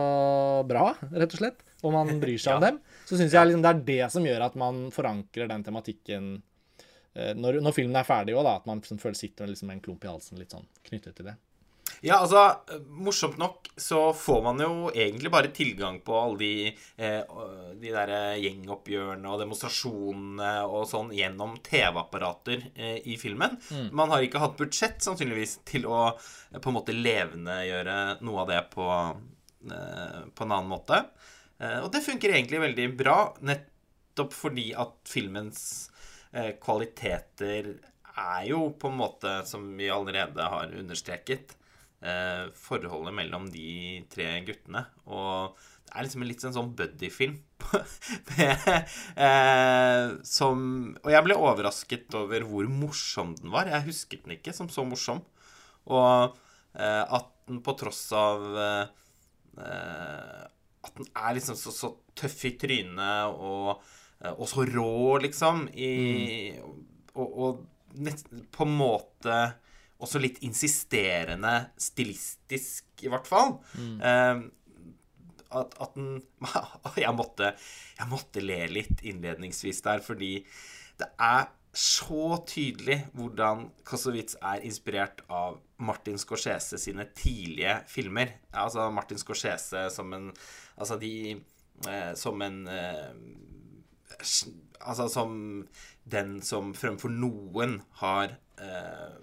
bra, 0.67 0.89
rett 1.13 1.37
og 1.37 1.39
slett, 1.39 1.61
og 1.87 1.95
man 1.95 2.11
bryr 2.23 2.41
seg 2.41 2.57
ja. 2.57 2.57
om 2.57 2.65
dem, 2.65 2.81
så 3.07 3.19
syns 3.19 3.37
jeg 3.37 3.49
liksom 3.49 3.63
det 3.63 3.71
er 3.71 3.85
det 3.87 4.09
som 4.15 4.27
gjør 4.27 4.47
at 4.49 4.57
man 4.59 4.89
forankrer 4.95 5.51
den 5.51 5.63
tematikken 5.67 6.33
eh, 7.15 7.33
når, 7.39 7.61
når 7.63 7.77
filmen 7.77 8.01
er 8.01 8.09
ferdig 8.09 8.35
òg, 8.35 8.49
at 8.51 8.67
man 8.67 8.83
liksom 8.83 8.99
føler 9.03 9.19
sitter 9.19 9.47
med 9.47 9.55
liksom 9.55 9.71
en 9.71 9.83
klump 9.85 10.03
i 10.03 10.11
halsen 10.11 10.43
litt 10.43 10.55
sånn 10.55 10.67
knyttet 10.91 11.15
til 11.21 11.31
det. 11.31 11.37
Ja, 12.03 12.17
altså, 12.19 12.41
morsomt 12.99 13.37
nok 13.39 13.69
så 13.79 14.09
får 14.17 14.41
man 14.43 14.59
jo 14.61 14.71
egentlig 14.91 15.31
bare 15.31 15.53
tilgang 15.55 16.01
på 16.03 16.17
alle 16.19 16.39
de, 16.41 16.55
eh, 16.99 17.37
de 17.79 17.93
der 17.95 18.13
gjengoppgjørene 18.43 19.31
og 19.31 19.39
demonstrasjonene 19.39 20.51
og 20.67 20.89
sånn 20.91 21.13
gjennom 21.15 21.55
TV-apparater 21.63 22.67
eh, 22.75 22.99
i 23.07 23.15
filmen. 23.21 23.55
Mm. 23.71 23.93
Man 23.95 24.11
har 24.11 24.27
ikke 24.27 24.43
hatt 24.43 24.59
budsjett, 24.59 24.99
sannsynligvis, 25.07 25.61
til 25.69 25.87
å 25.87 26.01
eh, 26.11 26.59
på 26.59 26.73
en 26.73 26.79
måte 26.81 26.97
levendegjøre 26.97 27.97
noe 28.27 28.43
av 28.43 28.51
det 28.51 28.61
på, 28.75 28.89
eh, 29.71 30.21
på 30.35 30.47
en 30.49 30.59
annen 30.59 30.75
måte. 30.75 31.05
Eh, 31.63 31.79
og 31.85 31.93
det 31.95 32.03
funker 32.03 32.35
egentlig 32.35 32.65
veldig 32.67 32.91
bra, 32.99 33.19
nettopp 33.47 34.35
fordi 34.35 34.73
at 34.75 34.99
filmens 35.07 35.65
eh, 36.35 36.57
kvaliteter 36.59 37.77
er 38.13 38.47
jo 38.51 38.73
på 38.75 38.91
en 38.91 38.99
måte, 39.07 39.41
som 39.47 39.71
vi 39.79 39.87
allerede 39.91 40.51
har 40.59 40.75
understreket, 40.83 41.55
eh, 41.55 41.62
forholdet 42.59 43.15
mellom 43.15 43.45
de 43.53 44.03
tre 44.11 44.27
guttene. 44.47 44.81
Og 45.07 45.55
det 45.93 45.99
er 46.01 46.07
liksom 46.07 46.23
en 46.25 46.31
litt 46.31 46.43
sånn, 46.43 46.55
sånn 46.57 46.71
buddy-film. 46.77 47.35
eh, 49.27 50.07
som 50.27 50.63
Og 50.99 51.11
jeg 51.13 51.25
ble 51.27 51.37
overrasket 51.37 52.17
over 52.19 52.47
hvor 52.49 52.69
morsom 52.73 53.35
den 53.37 53.53
var. 53.53 53.69
Jeg 53.69 53.87
husket 53.91 54.25
den 54.25 54.39
ikke 54.39 54.55
som 54.57 54.71
så 54.73 54.87
morsom. 54.89 55.21
Og 55.93 56.39
eh, 56.73 57.05
at 57.05 57.29
den 57.51 57.61
på 57.65 57.75
tross 57.77 58.07
av 58.17 58.47
eh, 58.57 58.87
eh 59.61 60.41
At 60.83 60.97
den 60.99 61.07
er 61.15 61.35
liksom 61.37 61.55
så, 61.61 61.71
så 61.71 61.93
tøff 62.19 62.41
i 62.49 62.57
trynet 62.59 63.37
og, 63.37 63.83
eh, 64.19 64.33
og, 64.33 64.47
så 64.51 64.65
rå, 64.67 65.19
liksom, 65.23 65.69
i 65.77 65.93
mm. 66.57 66.81
Og, 67.13 67.29
og 67.45 68.01
nett, 68.01 68.25
på 68.51 68.65
en 68.65 68.75
måte 68.81 69.37
også 70.03 70.21
litt 70.23 70.43
insisterende 70.47 71.55
stilistisk, 71.81 72.89
i 73.07 73.11
hvert 73.13 73.29
fall. 73.29 73.57
Mm. 73.79 73.97
Eh, 74.03 74.43
at, 75.53 75.75
at 75.85 75.97
den 75.97 76.23
jeg 77.05 77.17
måtte, 77.17 77.53
jeg 77.99 78.11
måtte 78.11 78.45
le 78.45 78.61
litt 78.73 79.03
innledningsvis 79.07 79.83
der, 79.85 80.05
fordi 80.05 80.39
det 81.01 81.09
er 81.21 81.51
så 81.73 82.37
tydelig 82.45 82.99
hvordan 83.17 83.71
Kosowitz 83.89 84.37
er 84.45 84.65
inspirert 84.67 85.23
av 85.33 85.57
Martin 85.81 86.19
Scorsese 86.21 86.77
sine 86.81 87.07
tidlige 87.17 87.79
filmer. 87.89 88.35
Altså 88.53 88.91
Martin 88.93 89.21
Scorsese 89.21 89.89
som 89.93 90.13
en 90.13 90.31
Altså 90.77 90.97
de 91.01 91.41
eh, 91.89 92.13
Som 92.17 92.43
en 92.43 92.67
eh, 92.69 93.11
Altså 94.81 95.09
som 95.09 95.35
den 96.05 96.41
som 96.43 96.73
fremfor 96.75 97.13
noen 97.15 97.79
har 98.03 98.35
eh, 98.61 99.17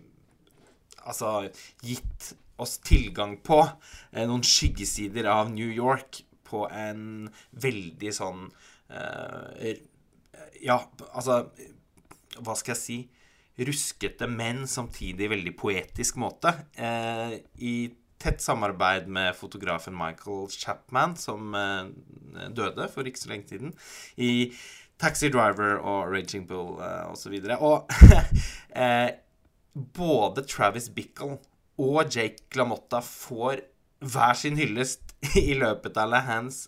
Altså 1.09 1.49
gitt 1.85 2.33
oss 2.59 2.77
tilgang 2.85 3.37
på 3.45 3.61
eh, 3.63 4.25
noen 4.27 4.43
skyggesider 4.45 5.29
av 5.31 5.51
New 5.53 5.69
York 5.71 6.23
på 6.49 6.65
en 6.73 7.29
veldig 7.61 8.11
sånn 8.15 8.47
eh, 8.89 9.79
Ja, 10.65 10.81
altså 11.11 11.45
Hva 12.39 12.57
skal 12.57 12.75
jeg 12.75 12.83
si? 12.83 12.99
Ruskete, 13.59 14.27
men 14.31 14.63
samtidig 14.71 15.27
veldig 15.33 15.51
poetisk 15.59 16.15
måte. 16.21 16.53
Eh, 16.79 17.41
I 17.59 17.73
tett 18.19 18.39
samarbeid 18.39 19.09
med 19.11 19.35
fotografen 19.35 19.97
Michael 19.99 20.47
Chapman, 20.53 21.17
som 21.19 21.55
eh, 21.55 21.89
døde 22.55 22.87
for 22.93 23.07
ikke 23.07 23.19
så 23.19 23.33
lenge 23.33 23.51
siden. 23.51 23.73
I 24.15 24.53
Taxi 24.99 25.27
Driver 25.31 25.79
og 25.79 26.13
Raging 26.13 26.47
Bull 26.47 26.79
eh, 26.83 27.11
osv. 27.11 27.35
Og, 27.35 27.51
så 27.51 27.59
og 27.59 27.91
eh, 28.83 29.09
både 29.95 30.45
Travis 30.47 30.89
Bickle 30.93 31.37
og 31.79 32.01
Jake 32.11 32.49
Glamotta 32.51 33.01
får 33.05 33.63
hver 33.99 34.35
sin 34.39 34.59
hyllest 34.59 35.15
i 35.39 35.53
løpet 35.57 35.97
av 35.99 36.11
La 36.13 36.23
Hands 36.27 36.67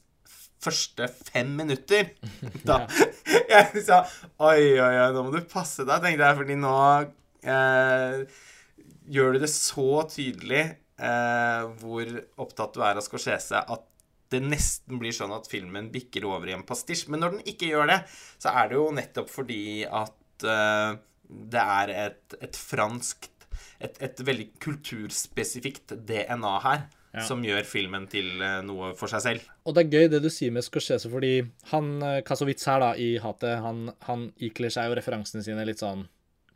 første 0.62 1.08
fem 1.32 1.56
minutter. 1.58 2.13
Da 2.68 2.84
jeg 3.51 3.84
sa 3.86 4.03
Oi, 4.41 4.77
oi, 4.77 4.94
oi, 4.94 5.10
nå 5.15 5.25
må 5.25 5.34
du 5.34 5.41
passe 5.50 5.86
deg, 5.88 6.03
tenkte 6.03 6.27
jeg, 6.27 6.39
fordi 6.41 6.58
nå 6.60 6.75
eh, 7.56 8.41
gjør 9.12 9.36
du 9.36 9.44
det 9.44 9.51
så 9.51 10.03
tydelig 10.12 10.63
eh, 11.01 11.63
hvor 11.82 12.12
opptatt 12.44 12.75
du 12.75 12.84
er 12.86 13.00
av 13.00 13.06
Scorsese, 13.06 13.62
at 13.62 13.88
det 14.32 14.39
nesten 14.46 15.00
blir 15.01 15.12
sånn 15.15 15.34
at 15.36 15.50
filmen 15.51 15.89
bikker 15.91 16.24
over 16.30 16.48
i 16.48 16.56
en 16.56 16.63
pastisj. 16.68 17.10
Men 17.12 17.25
når 17.25 17.34
den 17.34 17.50
ikke 17.51 17.74
gjør 17.74 17.89
det, 17.91 17.98
så 18.39 18.53
er 18.56 18.70
det 18.72 18.77
jo 18.77 18.86
nettopp 18.96 19.32
fordi 19.32 19.63
at 19.84 20.46
eh, 20.48 20.94
det 21.32 21.62
er 21.82 21.94
et, 22.08 22.40
et 22.44 22.58
franskt 22.60 23.32
et, 23.82 23.98
et 24.04 24.24
veldig 24.26 24.48
kulturspesifikt 24.62 25.96
DNA 26.08 26.56
her. 26.66 26.90
Ja. 27.12 27.26
Som 27.28 27.42
gjør 27.44 27.66
filmen 27.68 28.06
til 28.08 28.40
eh, 28.40 28.62
noe 28.64 28.94
for 28.96 29.12
seg 29.12 29.24
selv. 29.26 29.48
Og 29.68 29.76
det 29.76 29.82
er 29.82 29.98
gøy 29.98 30.06
det 30.14 30.22
du 30.24 30.30
sier 30.32 30.54
med 30.56 30.64
Scorsese, 30.64 31.10
fordi 31.12 31.42
han 31.74 31.90
eh, 32.08 32.22
Kasowitz 32.24 32.64
her 32.70 32.80
da, 32.80 32.94
i 32.96 33.18
Hatet, 33.20 33.58
han, 33.66 33.90
han 34.08 34.30
ikler 34.40 34.72
seg 34.72 34.88
jo 34.88 34.96
referansene 34.96 35.44
sine 35.44 35.66
litt 35.68 35.84
sånn 35.84 36.06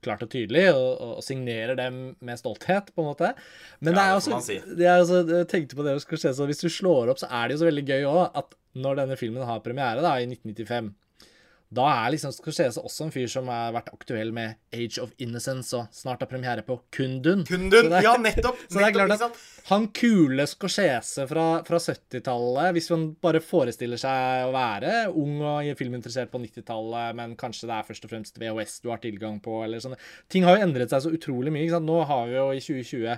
klart 0.06 0.24
og 0.24 0.32
tydelig, 0.32 0.70
og, 0.72 0.88
og, 1.02 1.20
signerer 1.26 1.76
dem 1.76 2.00
med 2.24 2.40
stolthet, 2.40 2.94
på 2.96 3.04
en 3.04 3.10
måte. 3.10 3.34
Men 3.82 3.98
ja, 3.98 3.98
det 3.98 4.06
er 4.06 4.20
også, 4.22 4.40
si. 4.46 4.58
det 4.80 4.88
er 4.88 5.02
også 5.02 5.22
Jeg 5.42 5.50
tenkte 5.52 5.76
på 5.76 5.84
det 5.84 5.98
med 5.98 6.06
Scorsese, 6.06 6.40
og 6.40 6.52
hvis 6.54 6.64
du 6.64 6.70
slår 6.72 7.12
opp, 7.12 7.20
så 7.20 7.28
er 7.28 7.50
det 7.50 7.58
jo 7.58 7.66
så 7.66 7.68
veldig 7.74 7.86
gøy 7.90 8.08
òg 8.14 8.40
at 8.40 8.56
når 8.80 9.02
denne 9.02 9.20
filmen 9.20 9.50
har 9.50 9.64
premiere, 9.66 10.06
da, 10.06 10.16
i 10.24 10.30
1995 10.30 10.94
da 11.76 11.86
er 11.92 12.14
liksom 12.14 12.34
Scorsese 12.34 12.82
også 12.84 13.08
en 13.08 13.14
fyr 13.14 13.28
som 13.32 13.50
har 13.52 13.74
vært 13.76 13.92
aktuell 13.94 14.32
med 14.36 14.56
Age 14.76 15.02
of 15.04 15.12
Innocence 15.22 15.76
og 15.78 15.92
snart 15.96 16.24
har 16.24 16.30
premiere 16.32 16.64
på 16.66 16.78
Kundun. 16.96 17.44
Kundun, 17.48 17.92
er, 17.92 18.06
Ja, 18.06 18.16
nettopp! 18.22 18.60
så 18.70 18.80
det 18.80 18.88
er 18.88 18.96
klart 18.96 19.16
at 19.16 19.44
han 19.70 19.88
kule 19.98 20.46
Scorsese 20.50 21.26
fra, 21.30 21.46
fra 21.68 21.82
70-tallet, 21.82 22.72
hvis 22.78 22.90
man 22.94 23.08
bare 23.24 23.42
forestiller 23.44 24.00
seg 24.02 24.48
å 24.48 24.54
være 24.56 24.96
ung 25.12 25.40
og 25.42 25.72
filminteressert 25.80 26.32
på 26.34 26.42
90-tallet, 26.44 27.16
men 27.18 27.38
kanskje 27.40 27.70
det 27.70 27.78
er 27.80 27.88
først 27.88 28.06
og 28.08 28.14
fremst 28.14 28.42
VHS 28.42 28.80
du 28.86 28.92
har 28.94 29.02
tilgang 29.04 29.42
på, 29.44 29.62
eller 29.66 29.84
sånne 29.84 30.00
Ting 30.32 30.46
har 30.46 30.58
jo 30.58 30.68
endret 30.68 30.92
seg 30.94 31.04
så 31.06 31.14
utrolig 31.14 31.54
mye. 31.54 31.66
Ikke 31.66 31.78
sant? 31.78 31.90
Nå 31.90 32.04
har 32.08 32.30
vi 32.30 32.38
jo 32.38 32.50
i 32.54 32.62
2020 32.62 33.18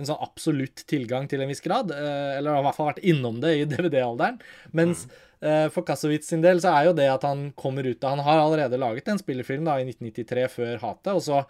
en 0.00 0.08
sånn 0.08 0.22
absolutt 0.24 0.84
tilgang 0.90 1.28
til 1.30 1.42
en 1.42 1.50
viss 1.50 1.62
grad, 1.64 1.92
eh, 1.94 2.38
eller 2.38 2.56
har 2.56 2.62
i 2.62 2.66
hvert 2.68 2.78
fall 2.78 2.90
vært 2.92 3.04
innom 3.12 3.40
det 3.42 3.52
i 3.58 3.66
DVD-alderen. 3.72 4.40
Mens 4.76 5.06
mm. 5.06 5.20
Eh, 5.42 5.68
for 5.74 5.82
Kassowitz 5.86 6.28
sin 6.30 6.42
del 6.44 6.60
så 6.62 6.70
er 6.70 6.86
jo 6.86 6.94
det 6.94 7.08
at 7.10 7.24
han 7.26 7.48
kommer 7.58 7.82
ut 7.82 8.04
av 8.04 8.14
Han 8.14 8.26
har 8.26 8.38
allerede 8.44 8.78
laget 8.78 9.08
en 9.10 9.18
spillefilm 9.18 9.66
da 9.66 9.80
i 9.80 9.86
1993 9.88 10.44
før 10.52 10.76
Hatet, 10.84 11.14
og 11.16 11.22
så 11.24 11.40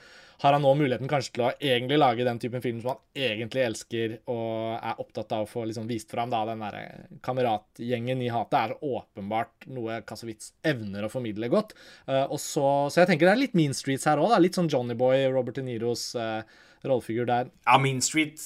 har 0.43 0.57
han 0.57 0.65
nå 0.65 0.73
muligheten 0.75 1.11
kanskje 1.11 1.35
til 1.37 1.45
å 1.45 1.51
egentlig 1.61 1.99
lage 2.01 2.25
den 2.27 2.41
typen 2.43 2.65
film 2.65 2.81
som 2.81 2.95
han 2.95 3.27
egentlig 3.29 3.63
elsker 3.63 4.17
og 4.33 4.73
er 4.75 5.03
opptatt 5.05 5.35
av 5.37 5.45
å 5.45 5.51
få 5.51 5.67
liksom 5.69 5.87
vist 5.87 6.11
fram. 6.11 6.33
da, 6.33 6.41
Den 6.49 6.65
der 6.65 7.05
kameratgjengen 7.23 8.25
i 8.25 8.33
Hatet 8.33 8.59
er 8.59 8.75
åpenbart 8.83 9.69
noe 9.71 10.01
Kassowitz 10.09 10.51
evner 10.67 11.07
å 11.07 11.13
formidle 11.13 11.53
godt. 11.53 11.77
Uh, 12.09 12.25
og 12.25 12.41
så, 12.43 12.67
så 12.91 13.05
jeg 13.05 13.13
tenker 13.13 13.29
det 13.29 13.37
er 13.37 13.43
litt 13.45 13.55
Mean 13.55 13.77
Streets 13.77 14.09
her 14.11 14.19
òg. 14.19 14.35
Litt 14.43 14.59
sånn 14.59 14.73
Johnny 14.73 14.99
Boy, 14.99 15.29
Robert 15.31 15.61
De 15.61 15.67
Niros 15.69 16.09
rollefigur 16.87 17.29
der. 17.29 17.51
Ja, 17.67 17.77
Mean 17.83 18.01
Street 18.05 18.41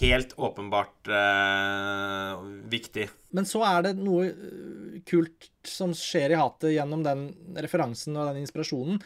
helt 0.00 0.32
åpenbart 0.38 1.10
uh, 1.10 2.40
viktig. 2.72 3.08
Men 3.36 3.48
så 3.48 3.64
er 3.66 3.88
det 3.88 3.96
noe 4.00 4.28
eh, 4.30 5.02
kult 5.08 5.50
som 5.66 5.94
skjer 5.96 6.34
i 6.34 6.40
hatet 6.40 6.74
gjennom 6.74 7.04
den 7.04 7.28
referansen 7.56 8.16
og 8.16 8.30
den 8.30 8.42
inspirasjonen. 8.42 9.00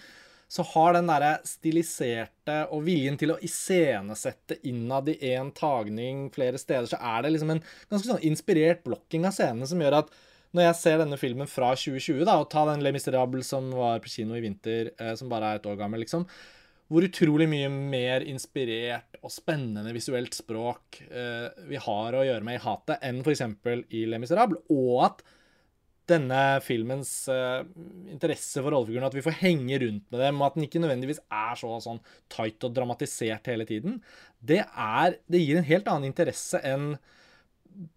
Så 0.46 0.62
har 0.74 0.94
den 0.94 1.08
derre 1.10 1.32
stiliserte 1.46 2.60
og 2.74 2.84
viljen 2.86 3.18
til 3.18 3.34
å 3.34 3.40
iscenesette 3.42 4.60
innad 4.70 5.10
i 5.10 5.18
én 5.32 5.50
tagning 5.54 6.28
flere 6.34 6.60
steder, 6.62 6.86
så 6.90 7.00
er 7.02 7.26
det 7.26 7.32
liksom 7.34 7.50
en 7.56 7.64
ganske 7.90 8.12
sånn 8.12 8.22
inspirert 8.28 8.84
blokking 8.86 9.26
av 9.26 9.34
scenene 9.34 9.66
som 9.66 9.82
gjør 9.82 10.00
at 10.04 10.14
når 10.54 10.68
jeg 10.68 10.78
ser 10.78 11.00
denne 11.02 11.18
filmen 11.20 11.50
fra 11.50 11.72
2020, 11.76 12.22
da, 12.24 12.38
og 12.40 12.48
ta 12.52 12.62
den 12.70 12.84
Le 12.84 12.92
Miserable 12.94 13.42
som 13.44 13.66
var 13.74 13.98
på 14.04 14.12
kino 14.12 14.36
i 14.38 14.44
vinter, 14.44 14.92
eh, 14.96 15.12
som 15.18 15.28
bare 15.28 15.50
er 15.50 15.60
et 15.60 15.66
år 15.68 15.76
gammel, 15.80 16.00
liksom, 16.04 16.24
hvor 16.86 17.06
utrolig 17.06 17.48
mye 17.50 17.70
mer 17.72 18.24
inspirert 18.30 19.18
og 19.18 19.32
spennende 19.34 19.94
visuelt 19.94 20.36
språk 20.36 21.00
eh, 21.08 21.48
vi 21.66 21.80
har 21.82 22.14
å 22.14 22.26
gjøre 22.26 22.46
med 22.46 22.60
i 22.60 22.62
hatet 22.62 23.02
enn 23.06 23.24
f.eks. 23.24 23.42
i 23.90 24.04
Le 24.06 24.20
Miserable, 24.22 24.60
og 24.70 25.00
at 25.08 25.24
denne 26.06 26.40
filmens 26.62 27.10
eh, 27.32 27.64
interesse 28.12 28.62
for 28.62 28.70
rollefiguren, 28.70 29.08
at 29.08 29.16
vi 29.16 29.24
får 29.26 29.40
henge 29.40 29.80
rundt 29.82 30.06
med 30.14 30.22
dem, 30.22 30.38
og 30.38 30.46
at 30.46 30.58
den 30.58 30.68
ikke 30.68 30.82
nødvendigvis 30.84 31.22
er 31.26 31.58
så 31.58 31.72
sånn 31.82 31.98
tight 32.32 32.62
og 32.68 32.76
dramatisert 32.76 33.50
hele 33.50 33.66
tiden, 33.66 33.98
det, 34.38 34.62
er, 34.62 35.18
det 35.26 35.42
gir 35.42 35.58
en 35.58 35.66
helt 35.66 35.90
annen 35.90 36.12
interesse 36.12 36.62
enn 36.62 36.92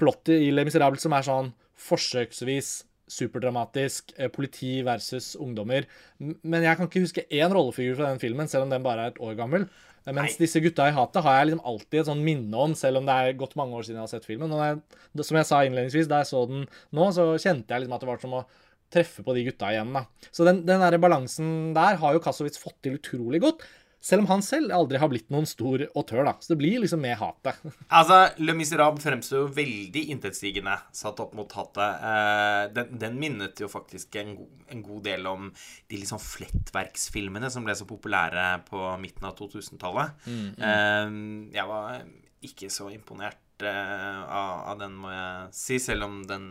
plottet 0.01 0.41
i 0.41 0.49
Le 0.49 0.65
Miserable, 0.65 0.99
som 1.01 1.13
er 1.13 1.27
sånn 1.29 1.53
forsøksvis 1.79 2.71
superdramatisk. 3.11 4.13
Eh, 4.17 4.31
politi 4.33 4.79
versus 4.85 5.33
ungdommer. 5.39 5.87
Men 6.19 6.65
jeg 6.65 6.77
kan 6.77 6.89
ikke 6.89 7.03
huske 7.05 7.27
én 7.27 7.53
rollefigur 7.53 7.99
fra 7.99 8.11
den 8.11 8.21
filmen, 8.21 8.49
selv 8.51 8.67
om 8.67 8.73
den 8.73 8.85
bare 8.85 9.07
er 9.07 9.13
et 9.13 9.21
år 9.23 9.35
gammel. 9.39 9.67
Eh, 10.05 10.13
mens 10.13 10.37
Nei. 10.37 10.45
disse 10.45 10.61
gutta 10.63 10.87
i 10.89 10.95
hatet 10.95 11.25
har 11.25 11.39
jeg 11.39 11.51
liksom 11.51 11.65
alltid 11.73 11.99
et 12.01 12.09
sånn 12.11 12.23
minne 12.25 12.63
om, 12.65 12.77
selv 12.77 13.01
om 13.01 13.09
det 13.09 13.17
er 13.17 13.37
gått 13.39 13.57
mange 13.59 13.77
år 13.77 13.85
siden 13.85 13.99
jeg 13.99 14.07
har 14.07 14.13
sett 14.13 14.29
filmen. 14.29 14.55
Jeg, 14.61 14.81
som 15.25 15.39
jeg 15.39 15.49
sa 15.49 15.61
innledningsvis, 15.65 16.09
da 16.09 16.23
jeg 16.23 16.31
så 16.31 16.45
den 16.49 16.65
nå, 16.95 17.11
så 17.15 17.31
kjente 17.37 17.73
jeg 17.73 17.85
liksom 17.85 17.97
at 17.97 18.05
det 18.05 18.11
var 18.11 18.23
som 18.23 18.39
å 18.39 18.47
treffe 18.89 19.23
på 19.25 19.35
de 19.37 19.45
gutta 19.45 19.69
igjen. 19.73 19.91
da. 19.93 20.05
Så 20.33 20.45
den, 20.47 20.63
den 20.65 20.81
der 20.81 20.97
balansen 21.01 21.75
der 21.77 21.99
har 22.01 22.15
jo 22.15 22.21
Kassowitz 22.23 22.61
fått 22.61 22.79
til 22.85 22.97
utrolig 22.97 23.41
godt. 23.43 23.65
Selv 24.01 24.23
om 24.23 24.29
han 24.29 24.41
selv 24.43 24.71
aldri 24.71 24.99
har 25.01 25.09
blitt 25.11 25.27
noen 25.33 25.47
stor 25.49 25.81
autør, 25.89 26.23
da. 26.23 26.33
Så 26.39 26.53
det 26.53 26.59
blir 26.61 26.79
liksom 26.79 27.01
med 27.03 27.17
hatet. 27.19 27.59
altså, 27.99 28.19
Le 28.39 28.55
Miserable 28.55 29.03
fremstår 29.03 29.43
jo 29.43 29.49
veldig 29.57 30.05
intetsigende 30.15 30.77
satt 30.95 31.19
opp 31.19 31.35
mot 31.37 31.51
hatet. 31.57 32.05
Eh, 32.07 32.61
den, 32.77 32.95
den, 33.01 33.19
minnet 33.19 33.59
jo 33.59 33.67
faktisk 33.71 34.15
en, 34.21 34.37
en, 34.71 34.85
god 34.85 35.03
del 35.09 35.27
om 35.27 35.51
de 35.51 35.99
liksom 35.99 36.21
flettverksfilmene 36.23 37.51
som 37.51 37.67
ble 37.67 37.75
så 37.75 37.87
populære 37.89 38.47
på 38.69 38.87
midten 39.03 39.27
av 39.27 39.35
2000-tallet. 39.39 40.25
Mm, 40.25 40.41
mm. 40.47 40.65
eh, 40.71 41.13
jeg 41.59 41.69
var 41.73 42.01
ikke 42.47 42.71
så 42.71 42.87
imponert 42.95 43.67
eh, 43.67 44.19
av, 44.23 44.53
av, 44.71 44.75
den, 44.79 44.95
må 45.03 45.11
jeg 45.11 45.55
si, 45.59 45.83
selv 45.83 46.07
om 46.07 46.21
den 46.27 46.45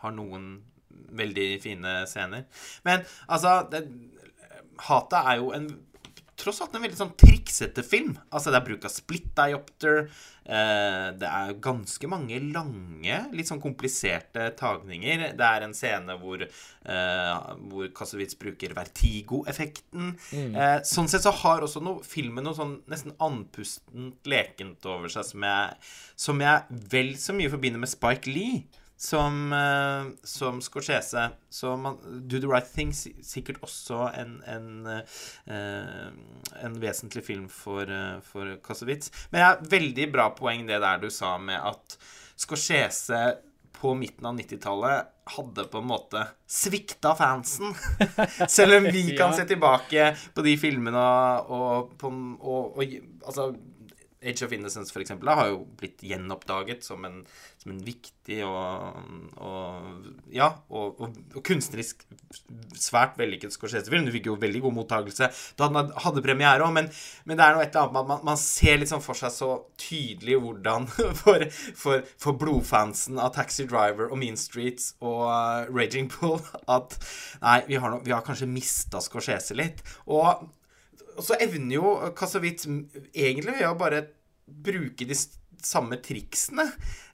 har 0.00 0.16
noen 0.16 0.54
veldig 1.14 1.48
fine 1.60 1.98
scener. 2.08 2.48
Men 2.86 3.04
altså 3.28 3.60
det, 3.68 3.84
Hatet 4.88 5.20
er 5.20 5.36
jo 5.38 5.52
en 5.54 5.68
tross 6.40 6.60
alt 6.64 6.74
en 6.76 6.84
veldig 6.84 6.98
sånn 6.98 7.14
triksete 7.20 7.84
film. 7.86 8.14
Altså, 8.30 8.52
det 8.52 8.58
er 8.60 8.66
bruk 8.66 8.86
av 8.86 8.92
split 8.92 9.30
diopter. 9.38 10.08
Eh, 10.44 11.06
det 11.20 11.28
er 11.30 11.56
ganske 11.64 12.10
mange 12.10 12.40
lange, 12.42 13.18
litt 13.32 13.48
sånn 13.48 13.62
kompliserte 13.62 14.50
tagninger. 14.58 15.30
Det 15.38 15.48
er 15.48 15.64
en 15.64 15.74
scene 15.76 16.18
hvor, 16.20 16.44
eh, 16.44 17.48
hvor 17.70 17.90
Kassovitz 17.96 18.36
bruker 18.40 18.76
vertigo-effekten. 18.76 20.14
Mm. 20.34 20.54
Eh, 20.54 20.78
sånn 20.84 21.08
sett 21.08 21.24
så 21.24 21.32
har 21.44 21.64
også 21.64 21.82
noe, 21.84 22.04
filmen 22.04 22.44
noe 22.44 22.58
sånn 22.58 22.76
nesten 22.90 23.16
andpustent 23.24 24.28
lekent 24.28 24.84
over 24.90 25.12
seg 25.12 25.28
som 25.32 25.48
jeg, 25.48 25.90
som 26.16 26.40
jeg 26.44 26.80
vel 26.92 27.14
så 27.20 27.36
mye 27.36 27.52
forbinder 27.52 27.80
med 27.80 27.92
Spike 27.92 28.30
Lee 28.30 28.64
som, 28.96 29.52
uh, 29.52 30.12
som 30.22 30.60
Scorsese. 30.62 31.30
Så 31.50 31.76
man, 31.76 31.98
Do 32.28 32.40
the 32.40 32.46
Right 32.46 32.74
Thing 32.74 32.92
sikkert 32.94 33.62
også 33.62 34.08
en, 34.14 34.36
en, 34.46 34.86
uh, 34.86 36.08
en 36.64 36.78
vesentlig 36.82 37.24
film 37.26 37.48
for, 37.52 37.90
uh, 37.90 38.20
for 38.24 38.56
Kassovitz. 38.64 39.10
Men 39.30 39.42
jeg 39.42 39.50
har 39.50 39.66
veldig 39.78 40.10
bra 40.14 40.28
poeng 40.36 40.66
det 40.68 40.80
der 40.84 41.02
du 41.02 41.10
sa 41.12 41.36
med 41.38 41.60
at 41.60 41.98
Scorsese 42.36 43.26
på 43.74 43.92
midten 43.98 44.26
av 44.26 44.38
90-tallet 44.38 45.10
hadde 45.34 45.64
på 45.68 45.80
en 45.80 45.88
måte 45.88 46.22
svikta 46.48 47.14
fansen. 47.18 47.74
Selv 48.48 48.78
om 48.78 48.88
vi 48.92 49.16
kan 49.16 49.34
se 49.36 49.44
tilbake 49.48 50.12
på 50.34 50.44
de 50.46 50.56
filmene 50.60 51.04
og, 51.04 51.52
og, 51.52 51.94
på, 52.00 52.10
og, 52.40 52.78
og 52.78 52.98
altså 53.26 53.50
Age 54.24 54.44
of 54.46 54.52
Innocence 54.52 54.92
for 54.92 55.04
eksempel, 55.04 55.28
har 55.28 55.50
jo 55.52 55.64
blitt 55.78 56.02
gjenoppdaget 56.04 56.84
som 56.86 57.04
en, 57.04 57.20
som 57.64 57.72
en 57.72 57.80
viktig 57.80 58.42
og, 58.44 58.96
og 59.40 60.32
ja, 60.34 60.50
og, 60.68 60.98
og, 61.00 61.14
og, 61.32 61.38
kunstnerisk 61.46 62.02
svært 62.76 63.16
vellykket 63.16 63.54
Scorsese-film. 63.54 64.04
Du 64.04 64.12
fikk 64.12 64.28
jo 64.28 64.36
veldig 64.40 64.60
god 64.66 64.74
mottakelse 64.76 65.30
da 65.56 65.68
den 65.72 65.94
hadde 66.04 66.22
premiere 66.24 66.66
òg, 66.66 66.74
men, 66.76 66.90
men, 67.24 67.38
det 67.38 67.46
er 67.46 67.56
noe 67.56 67.64
et 67.64 67.72
eller 67.72 67.86
annet 67.88 68.02
at 68.02 68.10
man, 68.10 68.26
man, 68.28 68.40
ser 68.40 68.82
liksom 68.82 69.00
for 69.04 69.16
seg 69.16 69.32
så 69.32 69.48
tydelig 69.80 70.36
hvordan 70.42 70.88
for, 71.22 71.46
for, 71.80 72.04
for, 72.20 72.36
blodfansen 72.44 73.22
av 73.22 73.32
Taxi 73.38 73.64
Driver 73.70 74.12
og 74.12 74.20
Mean 74.20 74.36
Streets 74.40 74.92
og 75.00 75.24
uh, 75.30 75.64
Raging 75.72 76.10
Bull 76.12 76.36
at 76.76 76.98
nei, 77.40 77.62
vi 77.70 77.80
har, 77.80 77.94
no, 77.94 78.02
vi 78.04 78.12
har 78.12 78.26
kanskje 78.26 78.50
mista 78.50 79.00
Scorsese 79.00 79.56
litt. 79.56 79.80
Og 80.04 80.44
så 81.24 81.38
evner 81.40 81.78
jo 81.78 81.94
Kasavitz 82.18 82.68
egentlig 82.68 83.64
å 83.64 83.72
bare 83.78 84.04
bruke 84.44 85.08
de 85.08 85.16
samme 85.66 86.00
triksene 86.04 86.66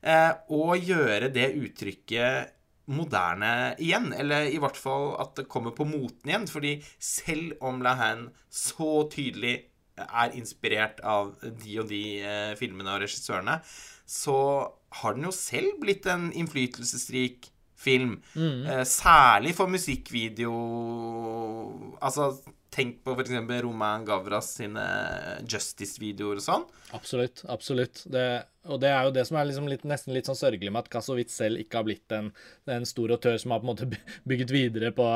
eh, 0.03 0.33
og 0.55 0.79
gjøre 0.79 1.31
det 1.35 1.53
uttrykket 1.59 2.57
moderne 2.91 3.53
igjen. 3.83 4.11
Eller 4.17 4.51
i 4.51 4.59
hvert 4.63 4.79
fall 4.79 5.15
at 5.23 5.37
det 5.39 5.49
kommer 5.51 5.75
på 5.77 5.87
moten 5.89 6.31
igjen. 6.31 6.49
Fordi 6.51 6.77
selv 6.99 7.61
om 7.67 7.83
La 7.85 7.97
Haine 8.01 8.31
så 8.51 9.07
tydelig 9.13 9.57
er 10.01 10.37
inspirert 10.39 11.01
av 11.05 11.35
de 11.43 11.79
og 11.83 11.89
de 11.91 12.05
eh, 12.25 12.53
filmene 12.59 12.95
og 12.95 13.03
regissørene, 13.05 13.59
så 14.09 14.37
har 15.01 15.17
den 15.17 15.29
jo 15.29 15.35
selv 15.35 15.77
blitt 15.83 16.09
en 16.11 16.31
innflytelsesrik 16.33 17.51
film. 17.81 18.19
Mm. 18.35 18.65
Eh, 18.67 18.85
særlig 18.89 19.55
for 19.57 19.71
musikkvideo 19.73 20.57
Altså 22.01 22.33
Tenk 22.71 23.01
på 23.03 23.17
f.eks. 23.17 23.33
Roman 23.65 24.05
Gavras 24.07 24.53
sine 24.61 24.85
Justice-videoer 25.43 26.39
og 26.39 26.45
sånn. 26.45 26.67
Absolutt. 26.95 27.43
absolutt. 27.51 28.05
Det, 28.07 28.25
og 28.71 28.79
det 28.83 28.93
er 28.95 29.09
jo 29.09 29.15
det 29.17 29.25
som 29.27 29.39
er 29.41 29.49
liksom 29.49 29.67
litt, 29.71 29.87
nesten 29.89 30.15
litt 30.15 30.31
sånn 30.31 30.39
sørgelig 30.39 30.71
med 30.71 30.85
at 30.85 30.91
Kasowitz 30.93 31.35
selv 31.41 31.59
ikke 31.63 31.81
har 31.81 31.89
blitt 31.89 32.15
en, 32.15 32.31
en 32.71 32.87
stor 32.87 33.17
autør 33.17 33.41
som 33.43 33.55
har 33.55 33.63
på 33.63 33.67
en 33.67 33.73
måte 33.73 33.91
bygget 34.31 34.55
videre 34.55 34.93
på, 34.95 35.09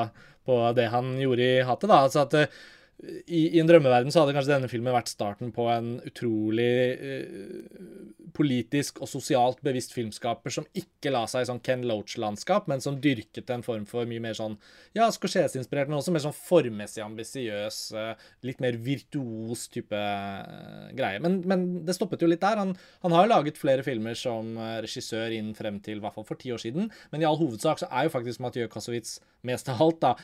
på 0.46 0.58
det 0.75 0.88
han 0.94 1.14
gjorde 1.23 1.46
i 1.46 1.66
hatet. 1.68 1.90
da, 1.92 2.00
altså 2.08 2.25
at 2.26 2.38
eh, 2.40 2.58
i, 3.02 3.56
i, 3.56 3.60
en 3.60 3.69
drømmeverden 3.69 4.12
så 4.12 4.23
hadde 4.23 4.34
kanskje 4.36 4.52
denne 4.54 4.69
filmen 4.71 4.95
vært 4.95 5.10
starten 5.10 5.50
på 5.54 5.66
en 5.73 5.97
utrolig 6.06 6.71
eh, 6.95 8.28
politisk 8.34 9.00
og 9.02 9.10
sosialt 9.10 9.60
bevisst 9.66 9.92
filmskaper 9.95 10.54
som 10.54 10.66
ikke 10.78 11.12
la 11.12 11.25
seg 11.30 11.45
i 11.45 11.49
sånn 11.49 11.60
Ken 11.64 11.84
Loach-landskap, 11.88 12.69
men 12.71 12.82
som 12.82 12.97
dyrket 13.02 13.50
en 13.52 13.64
form 13.66 13.84
for 13.90 14.08
mye 14.08 14.23
mer 14.23 14.38
sånn 14.38 14.56
ja, 14.97 15.08
Scorsese-inspirert, 15.12 15.90
men 15.90 15.99
også 15.99 16.14
mer 16.14 16.25
sånn 16.25 16.36
formmessig 16.36 17.02
ambisiøs, 17.04 17.80
eh, 17.99 18.25
litt 18.47 18.62
mer 18.64 18.78
virtuos 18.86 19.66
type 19.75 19.99
eh, 19.99 20.88
greie. 20.97 21.21
Men, 21.25 21.40
men, 21.50 21.66
det 21.84 21.99
stoppet 21.99 22.23
jo 22.23 22.30
litt 22.30 22.45
der. 22.45 22.62
Han, 22.62 22.76
han 23.04 23.16
har 23.16 23.26
jo 23.26 23.34
laget 23.34 23.60
flere 23.60 23.84
filmer 23.86 24.16
som 24.19 24.54
regissør 24.84 25.34
inn 25.34 25.52
frem 25.58 25.82
til 25.84 25.99
i 25.99 26.04
hvert 26.04 26.16
fall 26.16 26.26
for 26.28 26.40
ti 26.40 26.54
år 26.54 26.62
siden, 26.62 26.88
men 27.12 27.23
i 27.23 27.28
all 27.28 27.38
hovedsak 27.40 27.82
så 27.82 27.90
er 27.90 28.06
jo 28.06 28.14
faktisk 28.14 28.42
Mathieu 28.42 28.71
Kassovitz 28.71 29.19
mest 29.45 29.69
av 29.69 29.82
alt 29.84 30.00
da 30.00 30.14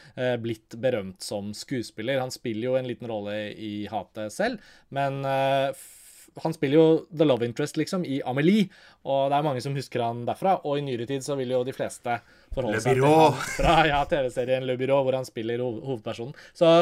blitt 0.41 0.79
berømt 0.81 1.21
som 1.25 1.51
skuespiller. 1.57 2.23
Han 2.23 2.33
spiller 2.33 2.60
jo 2.69 2.77
en 2.79 2.89
liten 2.89 3.09
rolle 3.11 3.37
i 3.57 3.87
hatet 3.91 4.35
selv, 4.35 4.61
men 4.95 5.23
han 6.43 6.55
spiller 6.55 6.77
jo 6.77 7.07
The 7.19 7.25
Love 7.25 7.47
Interest, 7.47 7.77
liksom, 7.77 8.05
i 8.05 8.21
Amelie. 8.27 8.69
Og 9.03 9.31
det 9.31 9.39
er 9.39 9.47
mange 9.47 9.63
som 9.65 9.75
husker 9.77 10.03
han 10.05 10.23
derfra. 10.29 10.57
Og 10.69 10.79
i 10.79 10.85
nyere 10.85 11.07
tid 11.09 11.25
så 11.25 11.37
vil 11.39 11.53
jo 11.55 11.63
de 11.67 11.75
fleste 11.75 12.19
forholde 12.55 12.83
seg 12.83 12.99
til 12.99 13.07
han 13.07 13.39
fra 13.57 13.77
ja, 13.89 14.01
TV-serien 14.09 14.67
Le 14.69 14.77
Byrå, 14.81 15.01
hvor 15.07 15.19
han 15.19 15.29
spiller 15.29 15.63
hov 15.65 15.81
hovedpersonen. 15.87 16.35
Så 16.57 16.73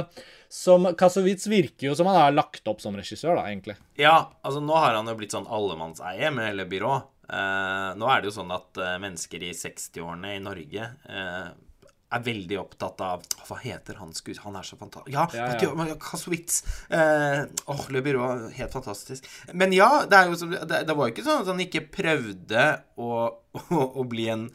som 0.52 0.90
Kassovitz 0.98 1.48
virker 1.50 1.90
jo 1.90 1.96
som 1.98 2.08
han 2.10 2.20
har 2.20 2.34
lagt 2.36 2.68
opp 2.70 2.82
som 2.84 2.96
regissør, 2.98 3.36
da, 3.38 3.46
egentlig. 3.50 3.78
Ja, 4.00 4.30
altså 4.42 4.62
nå 4.64 4.76
har 4.76 4.96
han 4.98 5.08
jo 5.08 5.16
blitt 5.18 5.36
sånn 5.36 5.48
allemannseie 5.48 6.32
med 6.34 6.58
Le 6.58 6.68
Byrå. 6.68 6.98
Uh, 7.28 7.92
nå 8.00 8.08
er 8.08 8.22
det 8.22 8.30
jo 8.30 8.38
sånn 8.38 8.52
at 8.54 8.78
uh, 8.80 8.94
mennesker 9.02 9.42
i 9.44 9.52
60-årene 9.56 10.38
i 10.38 10.40
Norge 10.40 10.86
uh, 11.12 11.50
er 12.14 12.22
veldig 12.24 12.58
opptatt 12.60 13.02
av 13.04 13.26
Hva 13.48 13.58
heter 13.62 13.98
han 14.00 14.14
skuespilleren? 14.14 14.54
Han 14.54 14.60
er 14.60 14.68
så 14.68 14.78
fantastisk. 14.80 15.12
Ja, 15.14 15.26
ja, 15.34 15.48
ja. 15.60 15.96
Kasowitz. 16.00 16.62
Eh, 16.88 17.42
oh, 17.68 17.84
Le 17.92 18.02
Byrå, 18.04 18.30
helt 18.54 18.72
fantastisk. 18.72 19.28
Men 19.52 19.74
ja, 19.76 19.90
det, 20.08 20.22
jo, 20.30 20.48
det, 20.54 20.84
det 20.88 20.96
var 20.96 21.08
jo 21.08 21.14
ikke 21.14 21.26
sånn 21.26 21.44
at 21.44 21.52
han 21.52 21.62
ikke 21.64 21.84
prøvde 21.92 22.64
å, 22.96 23.12
å, 23.28 23.84
å, 23.84 24.06
bli 24.08 24.28
en 24.32 24.48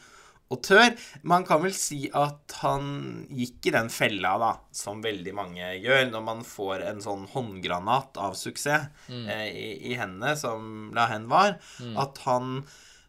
autør. 0.54 0.96
Man 1.30 1.46
kan 1.48 1.62
vel 1.64 1.76
si 1.78 2.08
at 2.10 2.58
han 2.62 2.88
gikk 3.34 3.70
i 3.70 3.76
den 3.76 3.92
fella, 3.94 4.36
da, 4.42 4.54
som 4.74 5.04
veldig 5.04 5.36
mange 5.38 5.76
gjør, 5.78 6.08
når 6.14 6.26
man 6.26 6.42
får 6.48 6.88
en 6.90 7.04
sånn 7.06 7.28
håndgranat 7.34 8.18
av 8.22 8.38
suksess 8.40 8.90
mm. 9.10 9.28
eh, 9.30 9.46
i, 9.52 9.70
i 9.92 10.00
hendene, 10.00 10.34
som 10.40 10.90
La 10.96 11.10
Hen 11.12 11.30
var, 11.32 11.60
mm. 11.82 11.94
at 12.02 12.26
han 12.26 12.64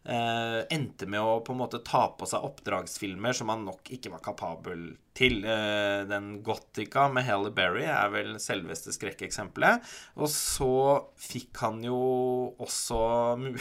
eh, 0.05 0.61
endte 0.73 1.07
med 1.09 1.21
å 1.21 1.39
på 1.45 1.53
en 1.53 1.61
måte 1.63 1.81
ta 1.85 2.07
på 2.17 2.27
seg 2.29 2.45
oppdragsfilmer 2.47 3.35
som 3.35 3.51
han 3.51 3.65
nok 3.67 3.91
ikke 3.95 4.13
var 4.13 4.23
kapabel 4.25 4.87
til. 5.17 5.41
Eh, 5.43 6.05
den 6.09 6.31
Gothica 6.45 7.07
med 7.11 7.27
Halle 7.27 7.51
Berry 7.55 7.85
er 7.89 8.11
vel 8.13 8.35
selveste 8.41 8.93
skrekkeksempelet. 8.95 9.85
Og 10.19 10.31
så 10.31 10.73
fikk 11.19 11.63
han 11.65 11.83
jo 11.85 11.99
også 12.61 12.99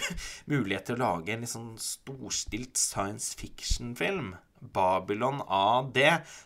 mulighet 0.52 0.90
til 0.90 0.98
å 0.98 1.04
lage 1.04 1.34
en 1.34 1.44
litt 1.44 1.54
sånn 1.54 1.74
storstilt 1.80 2.80
science 2.80 3.34
fiction-film. 3.40 4.34
Babylon 4.64 5.42
AD, 5.52 5.98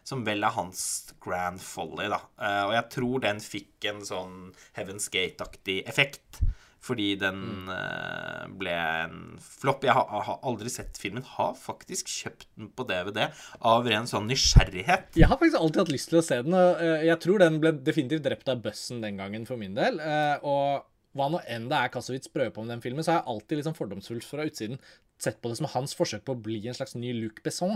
som 0.02 0.24
vel 0.26 0.42
er 0.42 0.56
hans 0.56 0.82
Grand 1.22 1.60
Folly, 1.62 2.08
da. 2.10 2.18
Eh, 2.42 2.62
og 2.66 2.72
jeg 2.74 2.88
tror 2.96 3.22
den 3.24 3.42
fikk 3.44 3.90
en 3.92 4.02
sånn 4.06 4.38
Heaven's 4.76 5.06
Gate-aktig 5.12 5.84
effekt. 5.86 6.42
Fordi 6.84 7.08
den 7.20 7.38
mm. 7.38 7.70
Eh, 7.74 8.44
ble 8.60 8.74
en 8.74 9.16
flopp. 9.42 9.86
Jeg 9.86 9.96
har, 9.96 10.06
har, 10.08 10.38
aldri 10.46 10.70
sett 10.72 10.98
filmen. 11.00 11.24
Har 11.36 11.56
faktisk 11.58 12.10
kjøpt 12.12 12.46
den 12.56 12.70
på 12.74 12.86
DVD 12.88 13.26
av 13.66 13.88
ren 13.88 14.06
sånn 14.08 14.28
nysgjerrighet. 14.30 15.10
Jeg 15.18 15.30
har 15.30 15.40
faktisk 15.40 15.58
alltid 15.60 15.82
hatt 15.84 15.94
lyst 15.94 16.12
til 16.12 16.20
å 16.20 16.24
se 16.24 16.38
den. 16.46 16.54
Eh, 16.54 17.08
jeg 17.08 17.20
tror 17.24 17.42
den 17.42 17.58
ble 17.62 17.74
definitivt 17.82 18.24
drept 18.26 18.52
av 18.52 18.62
bussen 18.64 19.02
den 19.04 19.18
gangen, 19.20 19.48
for 19.48 19.60
min 19.60 19.76
del. 19.78 20.00
Eh, 20.02 20.46
og 20.46 20.86
hva 21.18 21.28
nå 21.32 21.42
enn 21.50 21.68
det 21.70 21.82
er 21.82 21.92
Kassowitz 21.92 22.30
prøver 22.30 22.54
på 22.54 22.62
med 22.64 22.76
den 22.76 22.84
filmen, 22.84 23.04
så 23.04 23.14
har 23.14 23.22
jeg 23.22 23.32
alltid 23.34 23.60
liksom 23.60 23.76
fordomsfullt 23.78 24.26
fra 24.28 24.46
utsiden 24.46 24.78
sett 25.18 25.40
på 25.42 25.50
det 25.50 25.58
som 25.58 25.66
hans 25.72 25.96
forsøk 25.98 26.22
på 26.26 26.36
å 26.36 26.42
bli 26.42 26.60
en 26.68 26.76
slags 26.76 26.94
ny 26.94 27.10
Luc 27.16 27.40
Besson. 27.42 27.74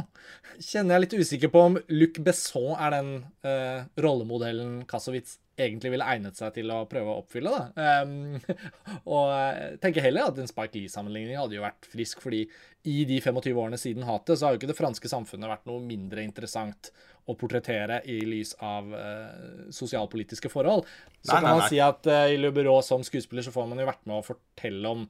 Kjenner 0.63 0.95
jeg 0.95 1.05
litt 1.05 1.17
usikker 1.25 1.51
på 1.51 1.65
om 1.67 1.79
Luc 1.91 2.21
Besson 2.23 2.71
er 2.77 2.95
den 2.95 3.11
uh, 3.43 3.83
rollemodellen 3.99 4.85
Kassowitz 4.91 5.41
egentlig 5.59 5.93
ville 5.93 6.09
egnet 6.09 6.39
seg 6.39 6.55
til 6.57 6.71
å 6.73 6.83
prøve 6.91 7.13
å 7.13 7.23
oppfylle. 7.23 7.53
da. 7.53 8.03
Um, 8.03 8.37
og 9.17 9.79
tenker 9.83 10.05
heller 10.05 10.31
at 10.31 10.41
en 10.41 10.51
Spike 10.51 10.79
Lee-sammenligning 10.79 11.39
hadde 11.39 11.59
jo 11.59 11.65
vært 11.65 11.89
frisk, 11.93 12.23
fordi 12.25 12.47
i 12.89 13.05
de 13.07 13.21
25 13.23 13.59
årene 13.59 13.79
siden 13.79 14.07
hatet, 14.09 14.39
så 14.39 14.47
har 14.47 14.55
jo 14.55 14.63
ikke 14.63 14.73
det 14.73 14.79
franske 14.79 15.11
samfunnet 15.11 15.51
vært 15.51 15.69
noe 15.71 15.83
mindre 15.85 16.25
interessant 16.25 16.91
å 17.31 17.37
portrettere 17.39 18.01
i 18.11 18.17
lys 18.27 18.57
av 18.59 18.89
uh, 18.91 19.69
sosialpolitiske 19.71 20.51
forhold. 20.51 20.89
Så 21.23 21.31
nei, 21.31 21.37
kan 21.37 21.47
man 21.47 21.61
nei. 21.63 21.69
si 21.71 21.79
at 21.83 22.09
uh, 22.11 22.25
i 22.27 22.41
Le 22.41 22.51
Bureau 22.55 22.83
som 22.83 23.05
skuespiller 23.07 23.47
så 23.47 23.55
får 23.55 23.69
man 23.71 23.79
jo 23.79 23.87
vært 23.87 24.03
med 24.11 24.19
å 24.19 24.25
fortelle 24.27 24.91
om 24.91 25.05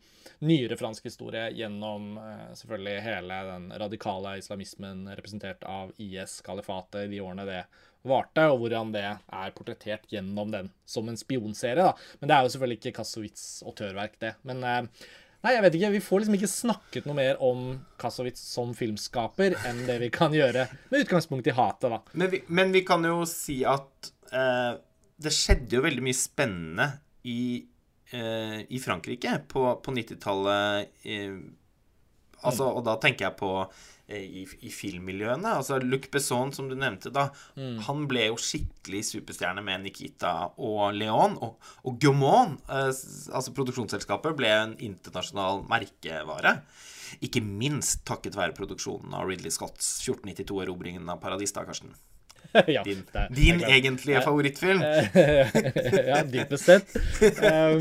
nyere 0.45 0.77
fransk 0.77 1.09
historie 1.09 1.47
gjennom 1.57 2.19
uh, 2.21 2.51
selvfølgelig 2.59 3.07
hele 3.07 3.39
den 3.49 3.71
radikale 3.81 4.37
islamismen 4.43 5.07
representert 5.17 5.65
av 5.65 5.95
IS-kalifatet 6.03 7.09
de 7.13 7.23
årene 7.25 7.49
det 7.49 7.63
varte, 8.09 8.45
og 8.51 8.63
hvordan 8.63 8.93
det 8.95 9.05
er 9.07 9.57
portrettert 9.57 10.07
gjennom 10.11 10.53
den 10.53 10.71
som 10.89 11.09
en 11.09 11.19
spionserie. 11.19 11.83
da. 11.83 12.17
Men 12.21 12.31
det 12.31 12.37
er 12.37 12.47
jo 12.47 12.55
selvfølgelig 12.55 12.81
ikke 12.81 12.97
Kassowitz 13.01 13.45
autørverk, 13.67 14.19
det. 14.23 14.37
Men 14.49 14.65
uh, 14.67 15.11
Nei, 15.43 15.57
jeg 15.57 15.63
vet 15.65 15.77
ikke. 15.77 15.91
Vi 15.97 16.03
får 16.07 16.23
liksom 16.23 16.35
ikke 16.37 16.51
snakket 16.51 17.07
noe 17.09 17.19
mer 17.19 17.41
om 17.43 17.63
Kassowitz 17.99 18.43
som 18.47 18.71
filmskaper 18.79 19.57
enn 19.67 19.81
det 19.89 19.97
vi 20.05 20.11
kan 20.15 20.35
gjøre 20.35 20.69
med 20.93 21.03
utgangspunkt 21.03 21.51
i 21.51 21.55
hatet, 21.57 21.91
da. 21.91 21.99
Men 22.15 22.31
vi, 22.31 22.45
men 22.47 22.71
vi 22.75 22.85
kan 22.87 23.03
jo 23.07 23.25
si 23.27 23.59
at 23.67 24.13
eh, 24.31 24.77
det 25.23 25.35
skjedde 25.35 25.79
jo 25.79 25.83
veldig 25.83 26.05
mye 26.07 26.19
spennende 26.19 26.87
i, 27.27 27.65
eh, 28.15 28.61
i 28.71 28.79
Frankrike 28.83 29.35
på, 29.51 29.67
på 29.83 29.97
90-tallet. 29.99 30.95
Eh, 31.11 31.35
altså, 32.47 32.71
og 32.71 32.87
da 32.87 32.95
tenker 33.03 33.27
jeg 33.27 33.39
på 33.43 33.53
eh, 33.65 33.91
i, 34.11 34.45
i 34.67 34.71
filmmiljøene. 34.73 35.55
Altså 35.59 35.79
Luc 35.83 36.09
Besson, 36.13 36.53
som 36.55 36.69
du 36.71 36.77
nevnte, 36.79 37.13
da. 37.15 37.29
Han 37.89 38.07
ble 38.11 38.27
jo 38.29 38.39
skikkelig 38.41 39.05
superstjerne 39.13 39.65
med 39.65 39.87
Nikita 39.87 40.33
og 40.59 40.97
Leon. 40.97 41.39
Og, 41.43 41.73
og 41.87 41.99
Gaumont, 42.03 42.61
eh, 42.69 42.91
altså 42.91 43.55
produksjonsselskapet, 43.57 44.37
ble 44.39 44.53
en 44.53 44.77
internasjonal 44.83 45.65
merkevare. 45.71 46.59
Ikke 47.25 47.43
minst 47.45 48.07
takket 48.09 48.39
være 48.39 48.57
produksjonen 48.57 49.15
av 49.17 49.29
Ridley 49.29 49.53
Scotts 49.53 49.99
1492-erobringen 50.07 51.09
av 51.13 51.21
Paradis, 51.23 51.55
da, 51.55 51.67
Karsten. 51.69 51.93
ja, 52.75 52.83
Din, 52.85 53.03
det 53.13 53.27
din 53.37 53.59
det 53.59 53.69
egentlige 53.73 54.19
ja. 54.19 54.23
favorittfilm. 54.25 54.83
ja, 56.11 56.23
dypest 56.25 56.65
sett. 56.69 56.97
Um, 57.43 57.79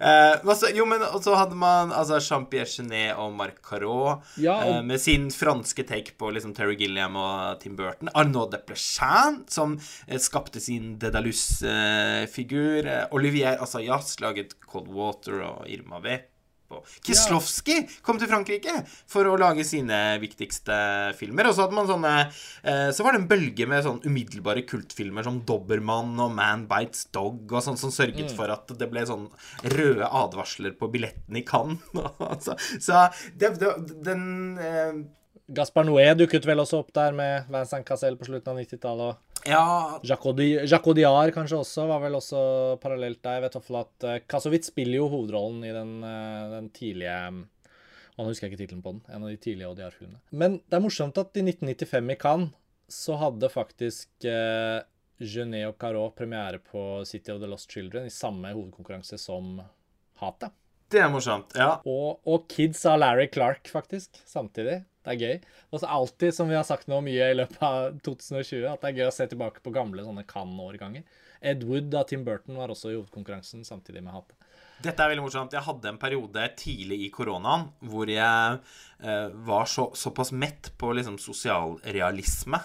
uh, 0.00 0.48
altså, 0.48 0.68
jo, 0.74 0.84
men 0.88 1.02
så 1.22 1.34
hadde 1.36 1.56
man 1.58 1.92
altså, 1.94 2.18
Jean-Pierre 2.22 2.68
Genet 2.68 3.16
og 3.20 3.32
Marc 3.36 3.58
Carot 3.66 4.22
Ja, 4.40 4.56
og- 4.64 4.72
Uh, 4.72 4.80
med 4.86 5.00
sin 5.00 5.28
franske 5.34 5.84
take 5.88 6.14
på 6.18 6.30
liksom, 6.32 6.54
Terry 6.56 6.76
Gilliam 6.80 7.16
og 7.16 7.60
Tim 7.60 7.76
Burton. 7.76 8.08
Arnaud 8.14 8.50
de 8.54 8.60
Plechin, 8.66 9.42
som 9.52 9.74
uh, 9.76 10.18
skapte 10.22 10.60
sin 10.62 10.94
Dedalus-figur. 11.02 12.86
Eh, 12.86 13.04
Olivier 13.12 13.60
Assayas 13.62 14.16
laget 14.22 14.56
Cold 14.66 14.88
Water 14.88 15.42
og 15.50 15.68
Irma 15.68 16.00
Vep. 16.04 16.31
Og 16.72 16.86
ja. 17.08 17.80
kom 18.06 18.20
til 18.20 18.30
Frankrike 18.30 18.78
for 19.10 19.28
å 19.28 19.36
lage 19.40 19.64
sine 19.66 20.18
viktigste 20.22 20.76
filmer. 21.18 21.48
Og 21.48 21.56
så 21.56 21.66
hadde 21.66 21.76
man 21.76 21.90
sånne 21.90 22.12
eh, 22.22 22.88
Så 22.94 23.04
var 23.04 23.14
det 23.14 23.22
en 23.22 23.30
bølge 23.30 23.68
med 23.70 23.84
sånn 23.86 24.02
umiddelbare 24.06 24.64
kultfilmer 24.68 25.26
som 25.26 25.42
Dobbermann 25.48 26.14
og 26.22 26.34
Man 26.36 26.66
Bites 26.70 27.06
Dog 27.14 27.50
og 27.52 27.64
sånn, 27.64 27.80
som 27.80 27.94
sørget 27.94 28.32
for 28.36 28.52
at 28.52 28.70
det 28.78 28.88
ble 28.90 29.04
sånn 29.08 29.28
røde 29.76 30.08
advarsler 30.08 30.76
på 30.78 30.90
billetten 30.92 31.38
i 31.38 31.44
Cannes. 31.46 31.80
så 32.44 32.56
så 32.80 33.06
det, 33.38 33.54
det, 33.60 33.72
den 34.04 34.22
eh, 34.60 35.02
Gaspar 35.52 35.84
Noé 35.84 36.06
dukket 36.16 36.46
vel 36.48 36.62
også 36.62 36.80
opp 36.80 36.92
der 36.96 37.14
med 37.16 37.48
Vincent 37.52 37.86
Cassel 37.88 38.16
på 38.16 38.28
slutten 38.28 38.54
av 38.54 38.60
90-tallet. 38.62 39.20
Ja, 39.48 39.98
Jacques 40.06 40.94
Diar 40.96 41.32
kanskje 41.34 41.58
også, 41.58 41.86
var 41.90 42.02
vel 42.04 42.16
også 42.16 42.42
parallelt 42.82 43.20
der. 43.24 43.38
Jeg 43.38 43.44
vet 43.46 43.56
iallfall 43.58 43.80
at 43.82 44.06
uh, 44.30 44.58
spiller 44.62 45.00
jo 45.00 45.08
hovedrollen 45.12 45.64
i 45.66 45.74
den, 45.74 45.96
eh, 46.06 46.44
den 46.54 46.70
tidlige 46.74 47.16
Å, 48.12 48.20
nå 48.20 48.28
husker 48.28 48.46
jeg 48.46 48.52
ikke 48.52 48.62
tittelen 48.62 48.84
på 48.84 48.92
den. 48.94 49.02
En 49.08 49.24
av 49.24 49.32
de 49.32 49.40
tidlige 49.40 49.70
Odiar-filmene. 49.72 50.20
Men 50.30 50.60
det 50.68 50.78
er 50.78 50.84
morsomt 50.84 51.18
at 51.18 51.36
i 51.40 51.44
1995 51.46 52.12
i 52.12 52.18
Cannes 52.20 52.52
så 52.92 53.16
hadde 53.16 53.48
faktisk 53.48 54.26
uh, 54.28 54.84
Genet 55.16 55.70
og 55.70 55.78
Carot 55.80 56.14
premiere 56.16 56.60
på 56.60 57.02
City 57.08 57.32
of 57.32 57.40
the 57.40 57.48
Lost 57.48 57.72
Children 57.72 58.06
i 58.06 58.12
samme 58.12 58.52
hovedkonkurranse 58.52 59.16
som 59.20 59.56
Hatet. 60.20 60.52
det 60.92 61.00
er 61.00 61.08
morsomt. 61.10 61.56
Ja. 61.56 61.78
Og, 61.88 62.20
og 62.28 62.44
Kids 62.52 62.84
av 62.86 63.00
Larry 63.00 63.30
Clark, 63.32 63.64
faktisk, 63.72 64.20
samtidig. 64.28 64.82
Det 65.02 65.12
er 65.12 65.22
gøy. 65.22 65.50
Og 65.72 65.82
så 65.82 65.90
alltid, 65.90 66.34
som 66.36 66.50
vi 66.50 66.56
har 66.58 66.66
sagt 66.66 66.88
nå 66.90 67.00
mye 67.04 67.30
i 67.32 67.38
løpet 67.38 67.62
av 67.66 67.98
2020, 68.06 68.66
at 68.70 68.82
det 68.82 68.92
er 68.92 69.00
gøy 69.00 69.08
å 69.08 69.14
se 69.16 69.26
tilbake 69.32 69.64
på 69.64 69.74
gamle 69.74 70.04
sånne 70.06 70.24
Cannes-årganger. 70.28 71.02
Ed 71.42 71.64
Wood 71.66 71.94
av 71.98 72.06
Tim 72.10 72.22
Burton 72.26 72.58
var 72.60 72.70
også 72.70 72.92
i 72.92 72.96
hovedkonkurransen 72.96 73.66
samtidig 73.66 74.04
med 74.04 74.14
Hate. 74.14 74.38
Dette 74.82 75.02
er 75.02 75.12
veldig 75.12 75.24
morsomt. 75.24 75.54
Jeg 75.54 75.66
hadde 75.66 75.90
en 75.90 76.00
periode 76.02 76.46
tidlig 76.58 77.04
i 77.06 77.10
koronaen 77.14 77.68
hvor 77.86 78.10
jeg 78.10 78.58
eh, 79.02 79.28
var 79.46 79.68
så, 79.70 79.88
såpass 79.98 80.32
mett 80.34 80.72
på 80.78 80.90
liksom 80.98 81.18
sosialrealisme 81.22 82.58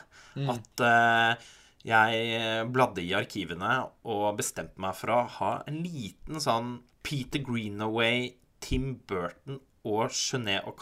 at 0.53 0.83
eh, 0.85 1.47
jeg 1.87 2.65
bladde 2.73 3.03
i 3.05 3.13
arkivene 3.17 3.77
og 4.09 4.37
bestemte 4.39 4.81
meg 4.81 4.97
for 4.97 5.13
å 5.13 5.21
ha 5.37 5.51
en 5.69 5.79
liten 5.85 6.41
sånn 6.43 6.73
Peter 7.05 7.39
Greenaway, 7.45 8.33
Tim 8.59 8.97
Burton 9.07 9.61
og 9.87 10.11
Genet 10.11 10.67
og 10.67 10.75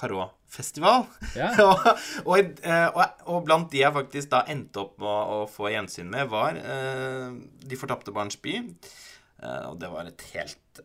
Carot-festival. 0.45 1.05
Ja. 1.35 1.49
og, 1.65 1.79
og, 2.25 2.37
eh, 2.63 2.87
og, 2.93 3.03
og 3.27 3.45
blant 3.45 3.71
de 3.71 3.81
jeg 3.81 3.93
faktisk 3.93 4.31
da 4.31 4.43
endte 4.47 4.79
opp 4.79 4.97
med 4.99 5.07
å, 5.07 5.41
å 5.43 5.49
få 5.49 5.71
gjensyn 5.71 6.09
med, 6.09 6.29
var 6.29 6.55
uh, 6.55 7.33
De 7.65 7.75
fortapte 7.77 8.13
barns 8.13 8.37
by. 8.37 8.61
Uh, 9.41 9.71
og 9.71 9.79
det 9.79 9.91
var 9.91 10.05
et 10.09 10.27
helt 10.33 10.81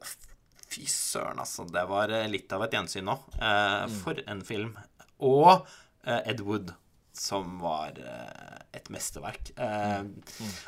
Fy 0.71 0.85
søren, 0.87 1.41
altså. 1.43 1.65
Det 1.67 1.83
var 1.91 2.13
litt 2.31 2.53
av 2.55 2.63
et 2.63 2.75
gjensyn 2.77 3.09
nå. 3.09 3.17
Eh, 3.43 3.89
For 4.05 4.21
en 4.31 4.45
film. 4.47 4.77
Og 5.27 5.67
Ed 6.07 6.45
Wood, 6.47 6.71
som 7.21 7.59
var 7.61 7.99
eh, 8.01 8.61
et 8.79 8.87
mesterverk. 8.89 9.51
Eh, 9.61 10.07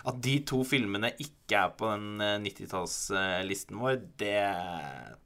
At 0.04 0.18
de 0.24 0.34
to 0.44 0.58
filmene 0.68 1.08
ikke 1.22 1.56
er 1.62 1.70
på 1.78 1.88
den 1.94 2.20
eh, 2.20 2.34
90-tallslisten 2.44 3.78
vår, 3.80 3.96
det 4.20 4.34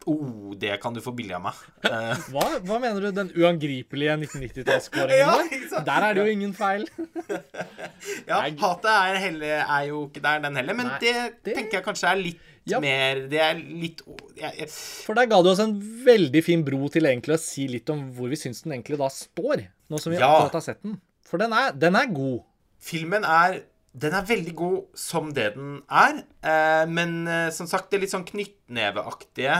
oh, 0.07 0.53
Det 0.61 0.77
kan 0.83 0.95
du 0.95 1.01
få 1.03 1.13
billig 1.19 1.35
av 1.35 1.43
meg. 1.49 1.65
Eh, 1.91 2.23
Hva, 2.35 2.45
hva 2.69 2.79
mener 2.83 3.03
du, 3.03 3.11
den 3.17 3.33
uangripelige 3.35 4.15
1990-tallskåringen 4.23 5.25
Ja, 5.25 5.33
vår? 5.35 5.85
Der 5.89 6.07
er 6.11 6.15
det 6.21 6.27
jo 6.29 6.37
ingen 6.37 6.55
feil. 6.57 6.87
ja, 8.31 8.41
hatet 8.47 8.91
er, 8.93 9.19
heller, 9.27 9.57
er 9.67 9.89
jo 9.91 10.05
ikke 10.09 10.23
der, 10.25 10.43
den 10.47 10.61
heller. 10.63 10.79
Men 10.79 10.93
Nei, 10.93 11.01
det, 11.03 11.15
det- 11.47 11.57
tenker 11.59 11.81
jeg 11.81 11.89
kanskje 11.91 12.13
er 12.13 12.23
litt 12.23 12.53
Ja. 12.67 12.81
mer 12.83 13.21
Det 13.31 13.39
er 13.39 13.55
litt 13.63 14.01
jeg, 14.35 14.49
jeg, 14.59 14.67
For 14.75 15.15
der 15.15 15.29
ga 15.31 15.37
du 15.47 15.53
oss 15.53 15.61
en 15.63 15.77
veldig 16.07 16.41
fin 16.43 16.65
bro 16.67 16.89
til 16.91 17.07
egentlig 17.07 17.37
å 17.37 17.39
si 17.39 17.69
litt 17.71 17.87
om 17.95 18.01
hvor 18.17 18.27
vi 18.33 18.39
syns 18.41 18.65
den 18.65 18.75
egentlig 18.75 18.99
da 18.99 19.07
står, 19.15 19.63
nå 19.87 20.01
som 20.03 20.11
vi 20.11 20.19
Ja. 20.19 20.27
akkurat 20.33 20.57
har 20.59 20.65
sett 20.73 20.83
den. 20.83 20.97
For 21.27 21.43
den 21.43 21.55
er, 21.57 21.73
den 21.75 21.99
er 21.99 22.13
god. 22.15 22.45
Filmen 22.83 23.27
er 23.27 23.65
den 23.97 24.13
er 24.13 24.27
veldig 24.29 24.53
god 24.57 24.99
som 24.99 25.31
det 25.37 25.55
den 25.55 25.79
er, 25.89 26.19
eh, 26.45 26.85
men 26.91 27.23
eh, 27.25 27.49
som 27.55 27.69
sagt, 27.69 27.89
det 27.91 28.03
litt 28.03 28.13
sånn 28.13 28.27
knyttneveaktige 28.29 29.55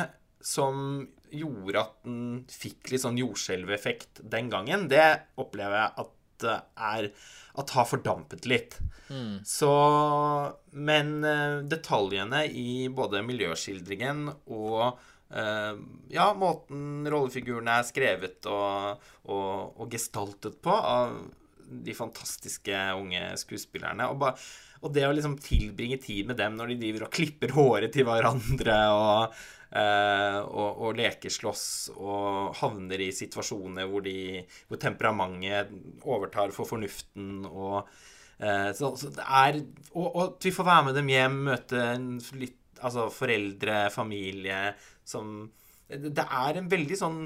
som 0.45 1.07
gjorde 1.33 1.81
at 1.81 1.95
den 2.05 2.43
fikk 2.53 2.93
litt 2.93 3.03
sånn 3.03 3.17
jordskjelveffekt 3.21 4.21
den 4.35 4.51
gangen, 4.53 4.87
det 4.93 5.07
opplever 5.41 5.81
jeg 5.81 6.05
at 6.05 6.13
det 6.45 6.59
er 6.77 7.07
At 7.57 7.71
har 7.73 7.87
fordampet 7.89 8.45
litt. 8.45 8.75
Så 9.49 9.71
Men 10.73 11.25
eh, 11.25 11.63
detaljene 11.65 12.43
i 12.53 12.91
både 12.93 13.23
miljøskildringen 13.25 14.27
og 14.53 14.99
eh, 15.33 15.79
ja, 16.13 16.27
måten 16.37 17.09
rollefigurene 17.09 17.79
er 17.81 17.89
skrevet 17.89 18.45
og, 18.53 19.01
og, 19.25 19.81
og 19.81 19.89
gestaltet 19.97 20.61
på 20.61 20.77
av 20.77 21.17
de 21.67 21.95
fantastiske 21.97 22.79
unge 22.97 23.23
skuespillerne. 23.41 24.09
Og, 24.13 24.19
ba, 24.21 24.33
og 24.83 24.95
det 24.95 25.07
å 25.07 25.13
liksom 25.15 25.37
tilbringe 25.43 25.99
tid 26.03 26.31
med 26.31 26.41
dem 26.41 26.57
når 26.59 26.73
de 26.73 26.81
driver 26.85 27.07
og 27.07 27.15
klipper 27.15 27.55
håret 27.57 27.95
til 27.95 28.07
hverandre 28.09 28.77
og, 28.95 29.39
eh, 29.71 30.41
og, 30.43 30.83
og 30.87 31.01
leker 31.01 31.33
slåss 31.33 31.67
og 31.97 32.53
havner 32.61 33.07
i 33.07 33.13
situasjoner 33.15 33.89
hvor, 33.91 34.05
de, 34.07 34.43
hvor 34.69 34.83
temperamentet 34.83 35.73
overtar 36.05 36.55
for 36.57 36.69
fornuften 36.69 37.47
og 37.49 37.81
eh, 38.39 38.71
så, 38.77 38.93
så 38.99 39.11
det 39.17 39.27
er 39.27 39.61
og, 39.95 40.07
og 40.07 40.23
at 40.29 40.49
vi 40.49 40.55
får 40.55 40.71
være 40.71 40.87
med 40.91 41.01
dem 41.01 41.13
hjem, 41.17 41.43
møte 41.51 41.91
litt 42.39 42.63
Altså 42.77 43.07
foreldre, 43.09 43.87
familie 43.89 44.75
som 45.09 45.47
det 45.89 46.25
er 46.25 46.59
en 46.59 46.67
veldig 46.69 46.99
sånn 46.99 47.21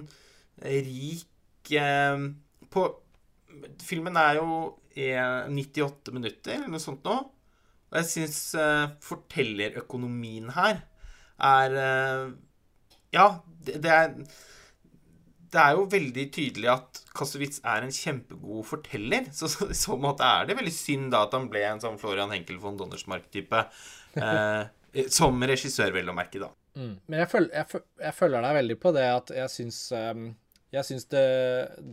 rik 0.62 1.72
eh, 1.74 2.26
På 2.70 2.85
Filmen 3.84 4.16
er 4.20 4.38
jo 4.40 4.46
eh, 4.94 5.48
98 5.50 6.12
minutter, 6.16 6.56
eller 6.58 6.70
noe 6.72 6.82
sånt 6.82 7.04
nå. 7.06 7.16
Og 7.90 7.98
jeg 7.98 8.06
syns 8.06 8.38
uh, 8.54 8.92
fortellerøkonomien 9.02 10.52
her 10.54 10.84
er 11.42 11.74
uh, 11.74 12.30
Ja, 13.10 13.24
det, 13.66 13.80
det 13.82 13.90
er 13.96 14.14
det 15.50 15.58
er 15.58 15.72
jo 15.74 15.88
veldig 15.90 16.24
tydelig 16.30 16.68
at 16.70 16.98
Kasowitz 17.18 17.58
er 17.66 17.82
en 17.82 17.90
kjempegod 17.90 18.62
forteller. 18.68 19.24
Så 19.34 19.48
så 19.50 19.66
i 19.66 19.74
så 19.74 19.96
måte 19.98 20.22
er 20.22 20.44
det 20.46 20.54
veldig 20.54 20.74
synd 20.74 21.08
da 21.10 21.24
at 21.26 21.34
han 21.34 21.48
ble 21.50 21.64
en 21.66 21.82
sånn 21.82 21.98
Florian 21.98 22.30
Henkel 22.30 22.60
von 22.62 22.76
Donnersmark-type. 22.78 23.64
Uh, 24.14 24.68
som 25.18 25.42
regissør, 25.42 25.90
vel 25.96 26.10
å 26.10 26.14
merke, 26.14 26.38
da. 26.42 26.52
Mm. 26.78 26.94
Men 27.10 27.24
jeg 27.24 27.30
følger, 27.32 27.50
jeg, 27.58 27.66
føl- 27.72 28.04
jeg 28.06 28.16
følger 28.20 28.46
deg 28.46 28.56
veldig 28.60 28.78
på 28.84 28.92
det 28.94 29.06
at 29.10 29.32
jeg 29.40 29.52
syns 29.56 29.80
um, 29.98 30.22
Jeg 30.70 30.87
syns 30.87 31.09
det, 31.11 31.24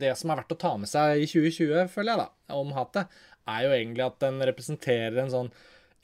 det 0.01 0.11
som 0.19 0.31
er 0.31 0.41
verdt 0.41 0.53
å 0.53 0.59
ta 0.61 0.75
med 0.77 0.89
seg 0.89 1.23
i 1.23 1.25
2020, 1.29 1.89
føler 1.93 2.13
jeg, 2.13 2.21
da, 2.21 2.57
om 2.59 2.75
hatet, 2.75 3.17
er 3.47 3.65
jo 3.65 3.73
egentlig 3.73 4.05
at 4.05 4.19
den 4.21 4.39
representerer 4.51 5.23
en 5.23 5.33
sånn 5.33 5.51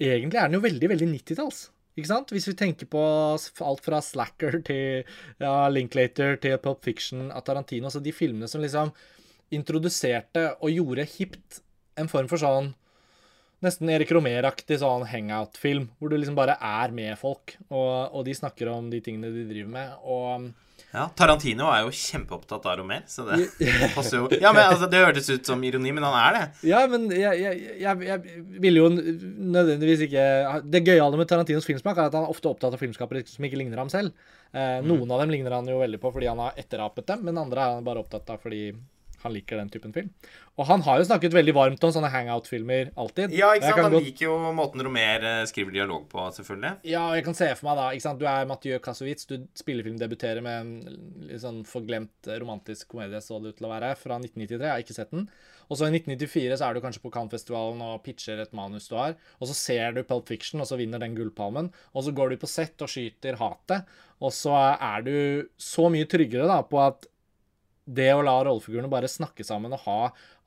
Egentlig 0.03 0.39
er 0.41 0.49
den 0.49 0.57
jo 0.57 0.63
veldig, 0.63 0.87
veldig 0.89 1.07
90-talls. 1.11 1.57
Ikke 1.93 2.09
sant? 2.09 2.31
Hvis 2.33 2.47
vi 2.49 2.55
tenker 2.57 2.87
på 2.89 3.01
alt 3.37 3.83
fra 3.85 3.99
Slacker 4.01 4.57
til 4.65 5.03
ja, 5.39 5.51
Linklater 5.69 6.39
til 6.41 6.57
Pop 6.63 6.81
Fiction 6.83 7.29
av 7.29 7.43
Tarantino, 7.45 7.91
så 7.93 8.01
de 8.03 8.11
filmene 8.11 8.49
som 8.49 8.63
liksom 8.63 8.89
introduserte 9.53 10.47
og 10.57 10.73
gjorde 10.73 11.05
hipt 11.13 11.61
en 12.01 12.09
form 12.09 12.27
for 12.31 12.41
sånn 12.41 12.71
nesten 13.63 13.91
Erik 13.93 14.11
Romer-aktig 14.13 14.79
sånn 14.81 15.05
hangout-film, 15.09 15.87
hvor 15.99 16.11
du 16.11 16.17
liksom 16.19 16.37
bare 16.37 16.57
er 16.59 16.93
med 16.95 17.15
folk, 17.19 17.55
og, 17.69 18.13
og, 18.13 18.21
de 18.27 18.35
snakker 18.37 18.71
om 18.73 18.91
de 18.91 19.01
tingene 19.03 19.33
de 19.33 19.47
driver 19.49 19.73
med. 19.79 19.95
og... 20.03 20.51
Ja, 20.93 21.07
Tarantino 21.17 21.71
er 21.73 21.87
jo 21.87 21.93
kjempeopptatt 21.97 22.67
av 22.69 22.75
Romer, 22.77 23.01
så 23.09 23.23
det 23.25 23.47
passer 23.95 24.19
jo 24.19 24.27
Ja, 24.37 24.51
men 24.53 24.61
altså, 24.67 24.85
Det 24.91 24.99
hørtes 25.01 25.29
ut 25.31 25.49
som 25.49 25.63
ironi, 25.65 25.89
men 25.95 26.05
han 26.05 26.17
er 26.19 26.35
det. 26.35 26.43
Ja, 26.69 26.83
men 26.89 27.07
jeg, 27.09 27.39
jeg, 27.41 27.63
jeg, 27.81 28.05
jeg 28.05 28.43
ville 28.61 28.83
jo 28.83 28.91
nødvendigvis 28.93 30.05
ikke 30.05 30.27
Det 30.69 30.83
gøyale 30.85 31.17
med 31.17 31.31
Tarantinos 31.31 31.65
filmsmak 31.65 31.97
er 31.97 32.11
at 32.11 32.17
han 32.19 32.27
er 32.27 32.35
ofte 32.35 32.51
opptatt 32.51 32.77
av 32.77 32.81
filmskapere 32.81 33.25
som 33.25 33.47
ikke 33.47 33.57
ligner 33.63 33.81
ham 33.81 33.89
selv. 33.89 34.13
Eh, 34.53 34.83
noen 34.85 35.07
mm. 35.07 35.15
av 35.15 35.23
dem 35.23 35.33
ligner 35.33 35.57
han 35.57 35.73
jo 35.73 35.79
veldig 35.81 35.97
på 36.03 36.13
fordi 36.13 36.29
han 36.29 36.43
har 36.45 36.61
etterapet 36.61 37.09
dem, 37.09 37.25
men 37.25 37.41
andre 37.41 37.63
er 37.63 37.79
han 37.79 37.87
bare 37.89 38.03
opptatt 38.03 38.29
av 38.35 38.45
fordi 38.45 38.67
han 39.23 39.33
liker 39.33 39.59
den 39.59 39.71
typen 39.73 39.93
film. 39.95 40.09
Og 40.59 40.67
han 40.69 40.83
har 40.85 40.99
jo 40.99 41.07
snakket 41.07 41.33
veldig 41.33 41.55
varmt 41.57 41.85
om 41.87 41.93
sånne 41.95 42.11
hangout-filmer 42.13 42.91
alltid. 42.99 43.33
Ja, 43.33 43.53
ikke 43.55 43.71
sant? 43.71 43.81
Han 43.87 43.95
godt... 43.95 44.05
liker 44.05 44.27
jo 44.27 44.35
måten 44.53 44.83
Romer 44.85 45.25
eh, 45.29 45.39
skriver 45.49 45.73
dialog 45.73 46.05
på, 46.11 46.27
selvfølgelig. 46.35 46.75
Ja, 46.91 47.07
og 47.09 47.17
jeg 47.17 47.25
kan 47.25 47.37
se 47.39 47.47
for 47.57 47.69
meg 47.69 47.79
da 47.79 47.87
ikke 47.95 48.05
sant? 48.05 48.21
Du 48.21 48.27
er 48.29 48.49
Mathieu 48.49 48.77
Kassovitz, 48.83 49.25
du 49.29 49.47
spillefilmdebuterer 49.57 50.45
med 50.45 50.59
en 50.61 50.99
litt 51.31 51.41
sånn 51.41 51.63
forglemt 51.67 52.29
eh, 52.29 52.37
romantisk 52.43 52.91
komedie, 52.93 53.23
så 53.23 53.41
det 53.41 53.55
ut 53.55 53.61
til 53.61 53.69
å 53.69 53.73
være, 53.73 53.95
fra 53.97 54.19
1993. 54.21 54.61
Jeg 54.61 54.73
har 54.75 54.85
ikke 54.85 54.99
sett 54.99 55.15
den. 55.15 55.27
Og 55.71 55.79
så 55.79 55.87
i 55.87 55.95
1994 55.95 56.59
så 56.59 56.67
er 56.67 56.75
du 56.75 56.83
kanskje 56.83 57.03
på 57.03 57.11
Cannes-festivalen 57.13 57.81
og 57.85 58.01
pitcher 58.05 58.41
et 58.43 58.53
manus 58.53 58.89
du 58.91 58.97
har, 58.99 59.15
og 59.39 59.49
så 59.49 59.55
ser 59.57 59.95
du 59.95 60.03
Pulp 60.05 60.29
Fiction, 60.29 60.61
og 60.61 60.69
så 60.69 60.77
vinner 60.79 61.01
den 61.01 61.15
gullpalmen, 61.17 61.71
og 61.93 62.05
så 62.05 62.13
går 62.15 62.33
du 62.33 62.41
på 62.41 62.51
sett 62.51 62.83
og 62.83 62.91
skyter 62.91 63.39
hatet, 63.39 63.89
og 64.23 64.35
så 64.35 64.53
er 64.75 65.07
du 65.07 65.15
så 65.59 65.89
mye 65.91 66.07
tryggere 66.09 66.47
da 66.49 66.61
på 66.67 66.79
at 66.83 67.07
det 67.83 68.09
å 68.15 68.21
la 68.23 68.35
rollefigurene 68.45 68.91
bare 68.91 69.09
snakke 69.11 69.43
sammen 69.43 69.73
og 69.75 69.83
ha 69.83 69.97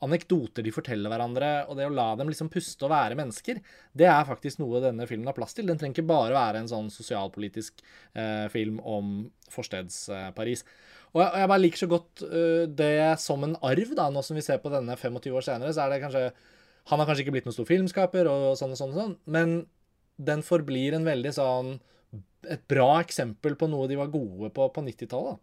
anekdoter 0.04 0.64
de 0.64 0.72
forteller 0.72 1.12
hverandre, 1.12 1.50
og 1.68 1.76
det 1.78 1.86
å 1.88 1.92
la 1.92 2.08
dem 2.16 2.30
liksom 2.30 2.48
puste 2.52 2.86
og 2.86 2.92
være 2.92 3.16
mennesker, 3.18 3.60
det 3.96 4.08
er 4.08 4.28
faktisk 4.28 4.60
noe 4.60 4.80
denne 4.84 5.06
filmen 5.08 5.28
har 5.28 5.36
plass 5.36 5.56
til. 5.56 5.68
Den 5.68 5.80
trenger 5.80 5.98
ikke 5.98 6.08
bare 6.08 6.36
være 6.36 6.62
en 6.62 6.70
sånn 6.70 6.90
sosialpolitisk 6.92 7.80
eh, 8.16 8.46
film 8.52 8.80
om 8.80 9.16
forsteds-Paris. 9.52 10.64
Eh, 10.64 10.92
og, 11.12 11.22
og 11.22 11.38
jeg 11.40 11.50
bare 11.52 11.62
liker 11.62 11.80
så 11.80 11.90
godt 11.90 12.24
uh, 12.28 12.64
det 12.68 12.98
som 13.22 13.44
en 13.46 13.56
arv, 13.64 13.94
da, 13.96 14.10
nå 14.12 14.24
som 14.24 14.36
vi 14.36 14.44
ser 14.44 14.60
på 14.60 14.72
denne 14.72 14.96
25 14.98 15.36
år 15.38 15.46
senere, 15.46 15.72
så 15.72 15.86
er 15.86 15.94
det 15.94 16.02
kanskje 16.04 16.28
Han 16.90 17.00
har 17.00 17.08
kanskje 17.08 17.24
ikke 17.24 17.34
blitt 17.34 17.48
noen 17.48 17.56
stor 17.56 17.68
filmskaper 17.68 18.28
og 18.30 18.52
sånn 18.60 18.74
og 18.74 18.78
sånn 18.78 18.92
og 18.92 19.00
sånn, 19.00 19.14
men 19.26 19.56
den 20.16 20.44
forblir 20.46 20.94
en 20.96 21.08
veldig 21.08 21.32
sånn 21.36 21.72
Et 22.46 22.62
bra 22.70 23.00
eksempel 23.00 23.56
på 23.58 23.66
noe 23.68 23.88
de 23.90 23.98
var 23.98 24.12
gode 24.12 24.52
på 24.54 24.68
på 24.70 24.84
90-tallet. 24.86 25.40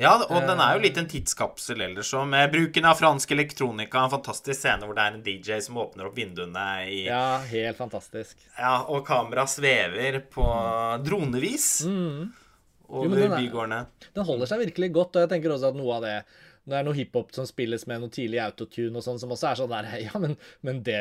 Ja, 0.00 0.16
og 0.26 0.42
den 0.42 0.58
er 0.58 0.74
jo 0.74 0.82
litt 0.82 0.96
en 0.98 1.06
tidskapsel 1.10 1.84
ellers 1.86 2.08
òg, 2.18 2.24
med 2.32 2.50
bruken 2.50 2.86
av 2.90 2.98
fransk 2.98 3.30
elektronika. 3.36 4.00
En 4.02 4.10
fantastisk 4.10 4.58
scene 4.58 4.88
hvor 4.88 4.96
det 4.96 5.04
er 5.04 5.18
en 5.18 5.22
DJ 5.22 5.60
som 5.62 5.78
åpner 5.78 6.08
opp 6.08 6.16
vinduene 6.18 6.64
i 6.90 7.04
Ja, 7.04 7.38
helt 7.50 7.78
fantastisk. 7.78 8.34
Ja, 8.58 8.80
og 8.90 9.04
kameraet 9.06 9.52
svever 9.54 10.18
på 10.34 10.46
dronevis 11.06 11.68
mm. 11.86 12.24
over 12.90 13.22
jo, 13.22 13.30
bygårdene. 13.36 13.84
Den 14.18 14.26
holder 14.26 14.50
seg 14.50 14.64
virkelig 14.66 14.90
godt, 14.98 15.14
og 15.14 15.26
jeg 15.26 15.34
tenker 15.36 15.54
også 15.54 15.70
at 15.70 15.78
noe 15.78 16.00
av 16.00 16.08
det 16.08 16.16
det 16.64 16.78
er 16.78 16.84
noe 16.86 16.96
hiphop 16.96 17.32
som 17.36 17.44
spilles 17.44 17.82
med 17.90 18.00
noe 18.00 18.12
tidlig 18.12 18.38
autotune 18.40 18.96
og 18.96 19.04
sånn, 19.04 19.18
som 19.20 19.32
også 19.34 19.50
er 19.50 19.58
sånn 19.58 19.72
der 19.72 19.88
Ja, 20.06 20.20
men, 20.20 20.36
men 20.64 20.80
det 20.86 21.00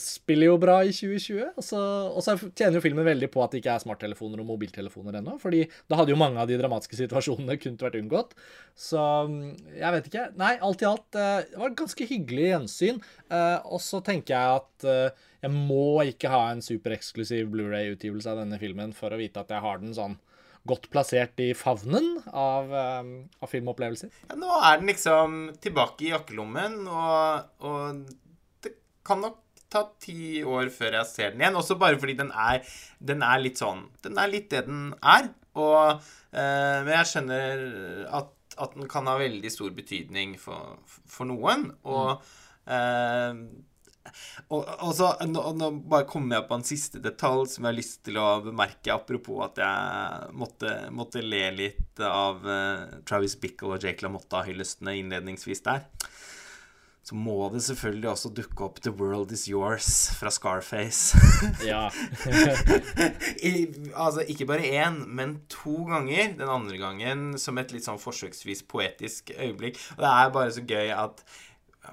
spiller 0.00 0.50
jo 0.50 0.56
bra 0.62 0.80
i 0.82 0.90
2020. 0.90 1.52
Og 1.54 1.66
så, 1.66 1.82
og 2.10 2.24
så, 2.26 2.34
tjener 2.48 2.80
jo 2.80 2.84
filmen 2.84 3.06
veldig 3.06 3.28
på 3.30 3.44
at 3.44 3.54
det 3.54 3.62
ikke 3.62 3.76
er 3.76 3.84
smarttelefoner 3.84 4.42
og 4.42 4.50
mobiltelefoner 4.50 5.20
ennå. 5.20 5.36
fordi 5.42 5.62
da 5.86 6.00
hadde 6.00 6.14
jo 6.14 6.18
mange 6.18 6.42
av 6.42 6.50
de 6.50 6.58
dramatiske 6.58 6.98
situasjonene 6.98 7.58
kunnet 7.62 7.86
vært 7.86 8.00
unngått. 8.00 8.34
Så 8.74 9.00
jeg 9.76 9.94
vet 9.94 10.10
ikke. 10.10 10.26
Nei, 10.42 10.52
alt 10.66 10.82
i 10.82 10.90
alt, 10.90 11.08
eh, 11.14 11.38
det 11.52 11.62
var 11.62 11.70
et 11.70 11.80
ganske 11.84 12.10
hyggelig 12.10 12.50
gjensyn. 12.50 13.02
Eh, 13.30 13.58
og 13.62 13.82
så 13.84 14.02
tenker 14.04 14.34
jeg 14.34 14.60
at 14.60 14.90
eh, 14.90 15.26
jeg 15.46 15.54
må 15.54 16.02
ikke 16.10 16.34
ha 16.34 16.48
en 16.50 16.64
supereksklusiv 16.64 17.52
Blu-ray-utgivelse 17.54 18.34
av 18.34 18.42
denne 18.42 18.58
filmen 18.58 18.90
for 18.96 19.14
å 19.14 19.20
vite 19.20 19.38
at 19.38 19.54
jeg 19.54 19.62
har 19.62 19.78
den 19.82 19.94
sånn 19.94 20.18
godt 20.68 20.88
plassert 20.92 21.40
i 21.42 21.50
favnen 21.56 22.16
av, 22.30 22.70
um, 23.00 23.10
av 23.42 23.50
filmopplevelser. 23.50 24.12
Ja, 24.30 24.38
nå 24.38 24.52
er 24.58 24.80
den 24.80 24.90
liksom 24.90 25.40
tilbake 25.62 26.08
i 26.08 26.12
jakkelommen, 26.12 26.78
og, 26.90 27.50
og, 27.66 28.04
det 28.64 28.74
kan 29.06 29.22
nok 29.24 29.42
ta 29.72 29.82
ti 30.02 30.44
år 30.46 30.70
før 30.74 31.00
jeg 31.00 31.10
ser 31.10 31.34
den 31.34 31.42
igjen. 31.42 31.58
Også 31.58 31.78
bare 31.80 31.98
fordi 32.00 32.16
den 32.20 32.30
er, 32.30 32.62
den 33.02 33.24
er 33.26 33.42
litt 33.42 33.58
sånn 33.58 33.82
Den 34.04 34.18
er 34.22 34.30
litt 34.30 34.48
det 34.52 34.62
den 34.68 34.92
er. 35.02 35.32
Og, 35.58 36.04
eh, 36.30 36.78
men 36.86 36.92
jeg 36.92 37.10
skjønner 37.10 37.64
at, 38.14 38.30
at, 38.54 38.76
den 38.76 38.90
kan 38.90 39.08
ha 39.10 39.16
veldig 39.18 39.50
stor 39.52 39.72
betydning 39.74 40.36
for, 40.40 40.76
for 40.86 41.28
noen. 41.28 41.70
Og 41.88 42.12
mm. 42.14 42.36
eh, 42.76 43.40
og, 44.52 44.62
og 44.80 44.92
så, 44.96 45.12
nå, 45.28 45.42
nå, 45.58 45.70
bare 45.90 46.08
kommer 46.10 46.38
jeg 46.38 46.48
på 46.50 46.58
en 46.58 46.68
siste 46.68 47.02
detalj 47.04 47.46
som 47.52 47.64
jeg 47.64 47.72
har 47.72 47.78
lyst 47.78 48.02
til 48.06 48.20
å 48.20 48.28
bemerke, 48.44 48.94
apropos 48.94 49.44
at 49.48 49.60
jeg 49.62 50.36
måtte, 50.38 50.76
måtte 50.94 51.24
le 51.24 51.44
litt 51.56 52.06
av 52.06 52.44
uh, 52.46 53.00
Travis 53.08 53.36
Bickle 53.40 53.76
og 53.76 53.84
Jake 53.84 54.06
LaMotta-hyllestene 54.06 54.98
innledningsvis 55.00 55.64
der. 55.66 55.86
Så 57.06 57.14
må 57.14 57.44
det 57.54 57.60
selvfølgelig 57.62 58.08
også 58.10 58.30
dukke 58.34 58.64
opp 58.66 58.80
'The 58.82 58.90
World 58.98 59.30
Is 59.30 59.44
Yours' 59.46 60.10
fra 60.18 60.30
Scarface. 60.30 61.14
ja. 61.70 61.84
I, 63.50 63.68
altså 63.94 64.24
ikke 64.26 64.48
bare 64.50 64.66
én, 64.66 65.04
men 65.06 65.36
to 65.48 65.84
ganger. 65.86 66.34
Den 66.40 66.50
andre 66.50 66.80
gangen 66.80 67.38
som 67.38 67.62
et 67.62 67.70
litt 67.70 67.86
sånn 67.86 68.02
forsøksvis 68.02 68.64
poetisk 68.66 69.30
øyeblikk. 69.38 69.78
Og 69.94 70.02
det 70.02 70.10
er 70.10 70.34
bare 70.34 70.56
så 70.56 70.66
gøy 70.66 70.90
at 70.96 71.22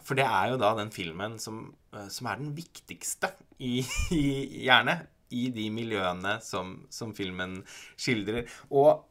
For 0.02 0.18
det 0.18 0.26
er 0.26 0.54
jo 0.54 0.60
da 0.62 0.74
den 0.78 0.92
filmen 0.94 1.40
som 1.42 1.68
Eh, 1.94 2.10
som 2.10 2.30
er 2.30 2.40
den 2.42 2.54
viktigste 2.58 3.34
i, 3.62 3.82
i 4.18 4.26
gjerne 4.66 5.04
i 5.34 5.48
de 5.54 5.66
miljøene 5.74 6.38
som, 6.46 6.76
som 6.94 7.14
filmen 7.18 7.62
skildrer. 7.98 8.46
Og, 8.70 9.06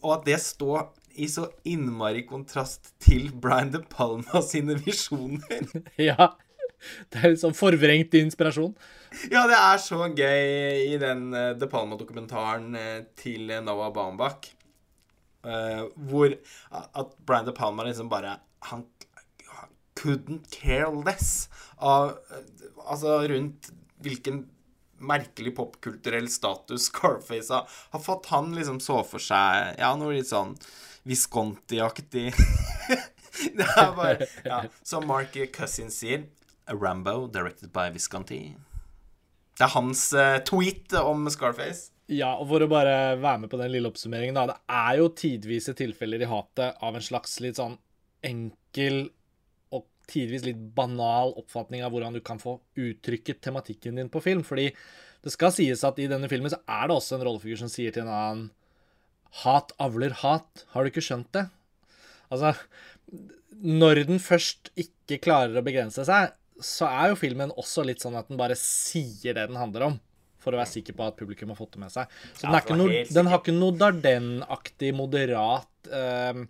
og, 0.00 0.08
at 0.14 0.24
det 0.28 0.38
står 0.40 0.86
i 1.20 1.28
så 1.32 1.50
innmari 1.68 2.24
kontrast 2.28 2.94
til 3.02 3.28
Brian 3.32 3.72
De 3.74 3.82
Palma 3.92 4.40
sine 4.44 4.78
visjoner. 4.80 5.68
ja. 6.10 6.32
Det 7.10 7.20
er 7.20 7.32
litt 7.32 7.40
sånn 7.40 7.56
forvrengt 7.56 8.14
inspirasjon. 8.16 8.74
Ja, 9.32 9.46
det 9.48 9.56
er 9.56 9.78
så 9.80 10.06
gøy 10.12 10.42
i 10.92 10.98
den 11.00 11.30
uh, 11.32 11.54
De 11.56 11.68
Palma-dokumentaren 11.72 12.68
uh, 12.76 12.98
til 13.16 13.48
Noah 13.64 13.92
Baumbach. 13.96 14.52
Hvor 15.46 16.32
at 16.74 17.12
Brian 17.22 17.44
De 17.46 17.52
Palma 17.54 17.84
liksom 17.86 18.08
bare 18.10 18.32
Han 18.66 18.80
couldn't 20.06 20.50
care 20.54 20.90
less 21.04 21.48
av 21.76 22.16
Altså 22.86 23.18
rundt 23.28 23.72
hvilken 24.04 24.44
merkelig 25.02 25.56
popkulturell 25.56 26.28
status 26.30 26.86
Scarface 26.90 27.52
har, 27.52 27.68
har 27.90 28.00
fått. 28.00 28.26
Han 28.26 28.54
liksom 28.56 28.80
så 28.80 29.02
for 29.04 29.22
seg 29.22 29.76
Ja, 29.80 29.92
noe 29.98 30.14
litt 30.16 30.30
sånn 30.30 30.54
Visconti-aktig. 31.06 32.32
det 33.58 33.66
er 33.66 33.92
bare 33.94 34.26
ja. 34.42 34.64
Som 34.82 35.06
Mark 35.06 35.36
Cousin 35.54 35.92
sier 35.94 36.24
Rambo, 36.66 37.28
directed 37.30 37.70
by 37.70 37.92
Visconti. 37.94 38.40
Det 39.56 39.68
er 39.68 39.70
hans 39.76 40.08
uh, 40.18 40.40
tweet 40.42 40.96
om 40.98 41.28
Scarface. 41.30 41.92
Ja, 42.10 42.32
og 42.38 42.50
for 42.50 42.62
å 42.62 42.68
bare 42.70 43.16
være 43.18 43.44
med 43.44 43.50
på 43.52 43.58
den 43.60 43.70
lille 43.72 43.90
oppsummeringen, 43.90 44.36
da. 44.36 44.48
Det 44.50 44.58
er 44.78 44.98
jo 45.00 45.12
tidvise 45.14 45.74
tilfeller 45.78 46.22
i 46.22 46.30
hatet 46.30 46.82
av 46.82 46.98
en 46.98 47.06
slags 47.06 47.38
litt 47.42 47.58
sånn 47.58 47.78
enkel 48.26 49.06
tidvis 50.10 50.44
litt 50.46 50.60
banal 50.76 51.34
oppfatning 51.40 51.82
av 51.84 51.92
hvordan 51.94 52.16
du 52.16 52.22
kan 52.24 52.38
få 52.42 52.58
uttrykket 52.78 53.42
tematikken 53.44 53.98
din 53.98 54.10
på 54.12 54.22
film. 54.24 54.44
Fordi 54.46 54.68
det 55.26 55.32
skal 55.34 55.54
sies 55.54 55.82
at 55.86 55.98
i 55.98 56.08
denne 56.10 56.30
filmen 56.30 56.52
så 56.52 56.60
er 56.62 56.86
det 56.86 56.96
også 56.96 57.16
en 57.16 57.26
rollefigur 57.26 57.58
som 57.64 57.72
sier 57.72 57.94
til 57.94 58.06
en 58.06 58.14
annen 58.14 58.46
Hat 59.42 59.74
avler 59.82 60.14
hat. 60.22 60.64
Har 60.72 60.84
du 60.84 60.88
ikke 60.88 61.04
skjønt 61.04 61.28
det? 61.36 61.42
Altså 62.32 62.54
Når 63.60 64.06
den 64.08 64.22
først 64.22 64.70
ikke 64.78 65.18
klarer 65.26 65.58
å 65.58 65.64
begrense 65.66 66.06
seg, 66.08 66.30
så 66.62 66.88
er 66.88 67.10
jo 67.10 67.18
filmen 67.20 67.52
også 67.58 67.84
litt 67.84 68.00
sånn 68.00 68.16
at 68.16 68.30
den 68.30 68.40
bare 68.40 68.56
sier 68.56 69.36
det 69.36 69.48
den 69.50 69.60
handler 69.60 69.90
om. 69.90 69.98
For 70.40 70.54
å 70.54 70.60
være 70.60 70.70
sikker 70.76 70.96
på 70.96 71.04
at 71.08 71.18
publikum 71.18 71.50
har 71.52 71.58
fått 71.58 71.74
det 71.74 71.82
med 71.82 71.92
seg. 71.92 72.16
Så 72.38 72.46
ja, 72.46 72.62
den, 72.62 72.80
noe, 72.80 73.02
den, 73.10 73.28
har 73.28 73.42
ikke 73.42 73.56
noe 73.56 73.76
Darden-aktig 73.76 74.92
moderat 74.96 75.90
uh, 75.90 76.44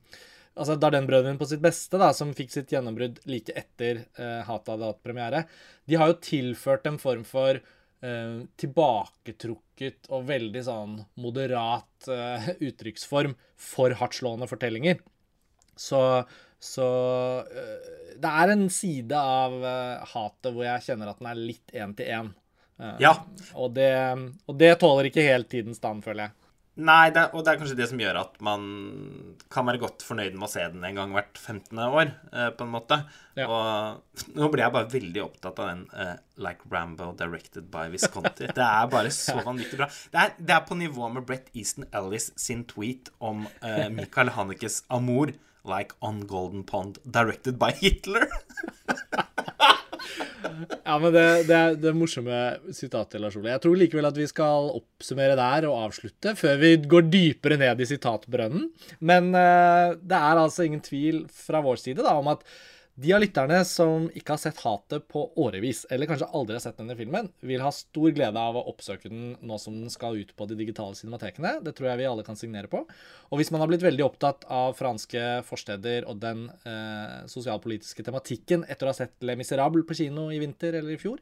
altså 0.56 0.76
Darden-brødrene 0.80 1.38
på 1.40 1.48
sitt 1.48 1.62
beste, 1.64 1.98
da, 2.00 2.10
som 2.16 2.34
fikk 2.36 2.52
sitt 2.54 2.72
gjennombrudd 2.72 3.20
like 3.28 3.54
etter 3.56 4.04
uh, 4.18 4.42
Hata 4.46 4.74
hadde 4.74 4.90
hatt 4.90 5.02
premiere, 5.04 5.42
de 5.86 5.98
har 6.00 6.12
jo 6.12 6.20
tilført 6.24 6.88
en 6.88 6.98
form 7.00 7.26
for 7.28 7.60
uh, 7.60 8.38
tilbaketrukket 8.60 10.10
og 10.10 10.26
veldig 10.30 10.64
sånn 10.66 10.96
moderat 11.22 12.08
uh, 12.08 12.48
uttrykksform 12.56 13.36
for 13.60 13.96
hardtslående 14.00 14.48
fortellinger. 14.50 15.02
Så, 15.76 16.00
så 16.62 16.88
uh, 17.44 17.92
det 18.16 18.32
er 18.32 18.54
en 18.54 18.66
side 18.72 19.20
av 19.20 19.60
hatet 20.14 20.52
hvor 20.54 20.64
jeg 20.64 20.88
kjenner 20.88 21.12
at 21.12 21.20
den 21.20 21.30
er 21.34 21.46
litt 21.52 21.76
én 21.76 21.92
til 21.98 22.12
én. 22.16 22.34
ja. 23.00 23.12
Og 23.60 23.74
det, 23.76 23.92
og 24.48 24.56
det 24.56 24.72
tåler 24.80 25.10
ikke 25.10 25.24
helt 25.28 25.50
tidens 25.52 25.80
stand, 25.82 26.00
føler 26.04 26.30
jeg. 26.30 26.45
Nei, 26.76 27.08
det 27.08 27.22
og 27.32 27.40
det 27.40 27.54
er 27.54 27.60
kanskje 27.60 27.76
det 27.78 27.86
som 27.88 28.00
gjør 28.02 28.18
at 28.20 28.34
man 28.44 28.64
kan 29.52 29.64
være 29.64 29.80
godt 29.80 30.04
fornøyd 30.04 30.34
med 30.36 30.44
å 30.44 30.50
se 30.52 30.64
den 30.74 30.84
en 30.84 30.98
gang 30.98 31.14
hvert 31.16 31.38
15. 31.40 31.80
år, 31.80 32.10
eh, 32.32 32.50
på 32.52 32.66
en 32.66 32.74
måte. 32.74 32.98
Ja. 33.38 33.46
Og 33.48 34.26
nå 34.36 34.50
blir 34.52 34.66
jeg 34.66 34.74
bare 34.74 34.90
veldig 34.92 35.22
opptatt 35.24 35.62
av 35.64 35.70
den 35.70 35.86
eh, 35.96 36.12
Like 36.44 36.68
Rambo 36.72 37.14
directed 37.16 37.70
by 37.72 37.86
Visconti. 37.94 38.50
Det 38.52 38.66
er 38.66 38.92
bare 38.92 39.12
så 39.14 39.38
vanvittig 39.48 39.80
bra. 39.80 39.88
Det 40.12 40.20
er, 40.26 40.36
det 40.36 40.56
er 40.58 40.68
på 40.68 40.76
nivå 40.76 41.08
med 41.14 41.24
Brett 41.28 41.48
Easton 41.56 41.88
Ellis 41.96 42.28
sin 42.36 42.66
tweet 42.68 43.08
om 43.24 43.46
eh, 43.62 43.88
Michael 43.96 44.34
Hanekes 44.36 44.82
Amour, 44.92 45.32
like 45.66 45.96
on 46.04 46.20
Golden 46.28 46.62
Pond, 46.68 47.00
directed 47.08 47.56
by 47.62 47.72
Hitler. 47.80 48.28
Ja, 50.86 50.96
men 51.02 51.10
det, 51.14 51.24
det, 51.48 51.56
er, 51.56 51.76
det 51.80 51.92
morsomme 51.96 52.38
sitatet, 52.74 53.18
Lars 53.22 53.36
Ole. 53.38 53.52
Jeg 53.54 53.62
tror 53.64 53.76
likevel 53.78 54.08
at 54.08 54.20
vi 54.20 54.28
skal 54.30 54.70
oppsummere 54.76 55.36
der 55.38 55.68
og 55.70 55.82
avslutte, 55.88 56.36
før 56.38 56.60
vi 56.62 56.72
går 56.86 57.10
dypere 57.10 57.58
ned 57.60 57.82
i 57.82 57.88
sitatbrønnen. 57.90 58.70
Men 59.00 59.32
uh, 59.34 59.96
det 59.98 60.18
er 60.18 60.42
altså 60.42 60.66
ingen 60.66 60.84
tvil 60.84 61.24
fra 61.32 61.62
vår 61.64 61.82
side 61.82 62.04
da, 62.06 62.16
om 62.18 62.32
at 62.34 62.46
de 62.96 63.10
av 63.12 63.20
lytterne 63.20 63.58
som 63.68 64.06
ikke 64.16 64.32
har 64.32 64.40
sett 64.40 64.60
Hatet 64.64 65.04
på 65.12 65.20
årevis, 65.42 65.82
eller 65.92 66.08
kanskje 66.08 66.30
aldri 66.38 66.54
har 66.56 66.62
sett 66.64 66.78
denne 66.80 66.94
filmen, 66.96 67.26
vil 67.44 67.60
ha 67.60 67.72
stor 67.74 68.12
glede 68.16 68.40
av 68.40 68.56
å 68.56 68.62
oppsøke 68.70 69.10
den 69.12 69.34
nå 69.44 69.58
som 69.60 69.74
den 69.76 69.90
skal 69.92 70.16
ut 70.16 70.30
på 70.32 70.46
de 70.48 70.56
digitale 70.56 70.96
cinematekene. 70.96 71.58
Det 71.66 71.74
tror 71.76 71.90
jeg 71.90 72.00
vi 72.00 72.06
alle 72.08 72.24
kan 72.24 72.38
signere 72.40 72.70
på. 72.72 72.80
Og 73.28 73.36
hvis 73.36 73.50
man 73.52 73.60
har 73.60 73.68
blitt 73.68 73.84
veldig 73.84 74.06
opptatt 74.06 74.46
av 74.48 74.72
franske 74.78 75.24
forsteder 75.44 76.06
og 76.08 76.22
den 76.22 76.46
eh, 76.64 77.26
sosialpolitiske 77.28 78.06
tematikken 78.06 78.64
etter 78.64 78.88
å 78.88 78.94
ha 78.94 78.96
sett 78.96 79.12
Le 79.28 79.36
Miserable 79.36 79.84
på 79.84 79.96
kino 79.98 80.30
i 80.32 80.40
vinter 80.40 80.78
eller 80.78 80.96
i 80.96 81.00
fjor, 81.02 81.20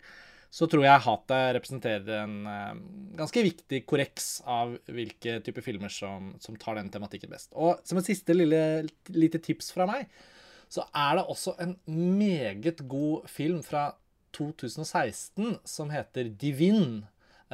så 0.54 0.68
tror 0.70 0.84
jeg 0.86 1.02
Hatet 1.08 1.56
representerer 1.56 2.20
en 2.20 2.36
eh, 2.52 2.76
ganske 3.18 3.42
viktig 3.48 3.80
korreks 3.90 4.28
av 4.46 4.76
hvilke 4.86 5.40
typer 5.42 5.66
filmer 5.66 5.90
som, 5.90 6.36
som 6.38 6.54
tar 6.54 6.78
den 6.78 6.94
tematikken 6.94 7.34
best. 7.34 7.50
Og 7.58 7.82
som 7.82 7.98
et 7.98 8.12
siste 8.12 8.38
lille, 8.38 8.62
lite 9.10 9.42
tips 9.42 9.74
fra 9.74 9.90
meg, 9.90 10.06
så 10.74 10.86
er 10.90 11.20
det 11.20 11.26
også 11.30 11.54
en 11.62 11.76
meget 11.86 12.82
god 12.90 13.28
film 13.30 13.62
fra 13.62 13.92
2016 14.34 15.60
som 15.68 15.92
heter 15.94 16.32
Divine. 16.34 17.04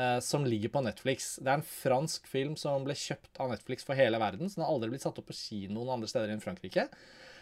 Eh, 0.01 0.21
som 0.21 0.45
ligger 0.47 0.71
på 0.73 0.81
Netflix. 0.87 1.35
Det 1.43 1.51
er 1.51 1.59
en 1.59 1.67
fransk 1.67 2.29
film 2.31 2.55
som 2.57 2.85
ble 2.87 2.95
kjøpt 2.97 3.41
av 3.43 3.51
Netflix 3.51 3.85
for 3.85 3.99
hele 3.99 4.21
verden. 4.23 4.49
Så 4.49 4.57
den 4.57 4.65
har 4.65 4.73
aldri 4.73 4.93
blitt 4.93 5.05
satt 5.05 5.19
opp 5.21 5.27
på 5.29 5.37
kino 5.37 5.81
noen 5.81 5.97
andre 5.97 6.09
steder 6.09 6.31
enn 6.33 6.43
Frankrike. 6.45 6.87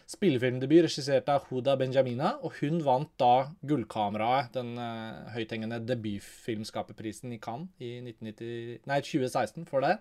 Spillefilmdebut 0.09 0.87
regissert 0.87 1.29
av 1.29 1.45
Huda 1.51 1.75
Benjamina, 1.77 2.39
og 2.41 2.57
hun 2.63 2.81
vant 2.81 3.11
da 3.21 3.51
Gullkameraet, 3.69 4.55
den 4.55 4.71
uh, 4.81 5.29
høythengende 5.35 5.83
debutfilmskaperprisen 5.85 7.35
i 7.37 7.41
Cannes 7.45 7.69
i 7.77 7.99
1990, 8.01 8.87
nei, 8.89 8.99
2016 9.05 9.69
for 9.69 9.85
det. 9.85 9.99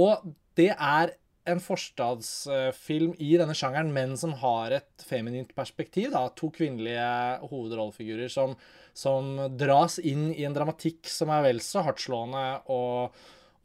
Og 0.00 0.24
det 0.56 0.70
er 0.72 1.12
en 1.48 1.62
forstadsfilm 1.62 3.14
i 3.18 3.32
denne 3.40 3.56
sjangeren, 3.56 3.92
men 3.94 4.16
som 4.20 4.34
har 4.42 4.74
et 4.78 5.06
feminint 5.06 5.54
perspektiv. 5.56 6.12
Da. 6.14 6.26
To 6.38 6.52
kvinnelige 6.54 7.08
hovedrollefigurer 7.48 8.30
som, 8.32 8.54
som, 8.96 9.34
dras 9.58 9.98
inn 9.98 10.28
i 10.34 10.46
en 10.48 10.56
dramatikk 10.56 11.08
som 11.10 11.32
er 11.34 11.48
vel 11.48 11.62
så 11.64 11.82
hardtslående 11.86 12.44
og, 12.74 13.16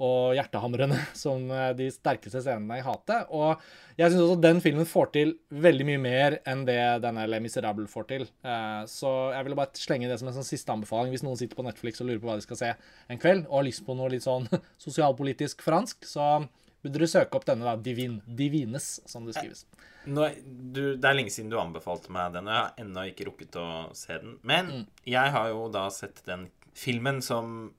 og 0.04 0.34
hjertehamrende 0.38 1.00
som 1.24 1.46
de 1.78 1.90
sterkeste 1.94 2.44
scenene 2.46 2.80
i 2.80 2.86
Hatet. 2.86 3.30
Og 3.36 3.60
jeg 4.00 4.10
syns 4.10 4.24
også 4.24 4.40
den 4.42 4.64
filmen 4.64 4.90
får 4.90 5.14
til 5.14 5.36
veldig 5.64 5.90
mye 5.92 6.02
mer 6.02 6.40
enn 6.50 6.66
det 6.70 6.80
denne 7.04 7.28
Le 7.30 7.44
Miserable 7.44 7.86
får 7.92 8.10
til. 8.10 8.28
Eh, 8.48 8.82
så 8.90 9.14
jeg 9.36 9.46
ville 9.48 9.60
bare 9.60 9.84
slenge 9.84 10.10
det 10.10 10.18
som 10.22 10.32
en 10.32 10.40
sånn 10.40 10.50
siste 10.50 10.74
anbefaling 10.74 11.14
hvis 11.14 11.26
noen 11.28 11.40
sitter 11.40 11.60
på 11.60 11.68
Netflix 11.68 12.02
og 12.02 12.10
lurer 12.10 12.24
på 12.24 12.32
hva 12.32 12.40
de 12.40 12.48
skal 12.48 12.62
se 12.64 12.74
en 12.74 13.22
kveld, 13.22 13.46
og 13.50 13.60
har 13.60 13.70
lyst 13.70 13.86
på 13.86 13.98
noe 14.00 14.12
litt 14.16 14.26
sånn 14.26 14.50
sosialpolitisk 14.88 15.66
fransk. 15.66 16.08
så 16.10 16.36
burde 16.84 17.00
du 17.00 17.08
søke 17.08 17.40
opp 17.40 17.48
denne, 17.48 17.66
da. 17.66 17.78
Divin, 17.80 18.20
Divines, 18.28 18.98
som 19.10 19.28
det 19.28 19.38
skrives. 19.38 19.66
Nå, 20.04 20.28
du, 20.44 20.82
det 21.00 21.08
er 21.08 21.16
lenge 21.16 21.32
siden 21.32 21.52
du 21.52 21.58
anbefalte 21.62 22.12
meg 22.12 22.36
den, 22.36 22.50
og 22.50 22.54
jeg 22.54 22.64
har 22.66 22.84
ennå 22.84 23.08
ikke 23.14 23.28
rukket 23.30 23.58
å 23.62 23.68
se 23.96 24.20
den. 24.20 24.38
Men 24.44 24.72
mm. 24.72 24.86
jeg 25.16 25.34
har 25.38 25.50
jo 25.54 25.68
da 25.72 25.88
sett 25.96 26.24
den 26.28 26.50
filmen 26.76 27.22
som 27.24 27.72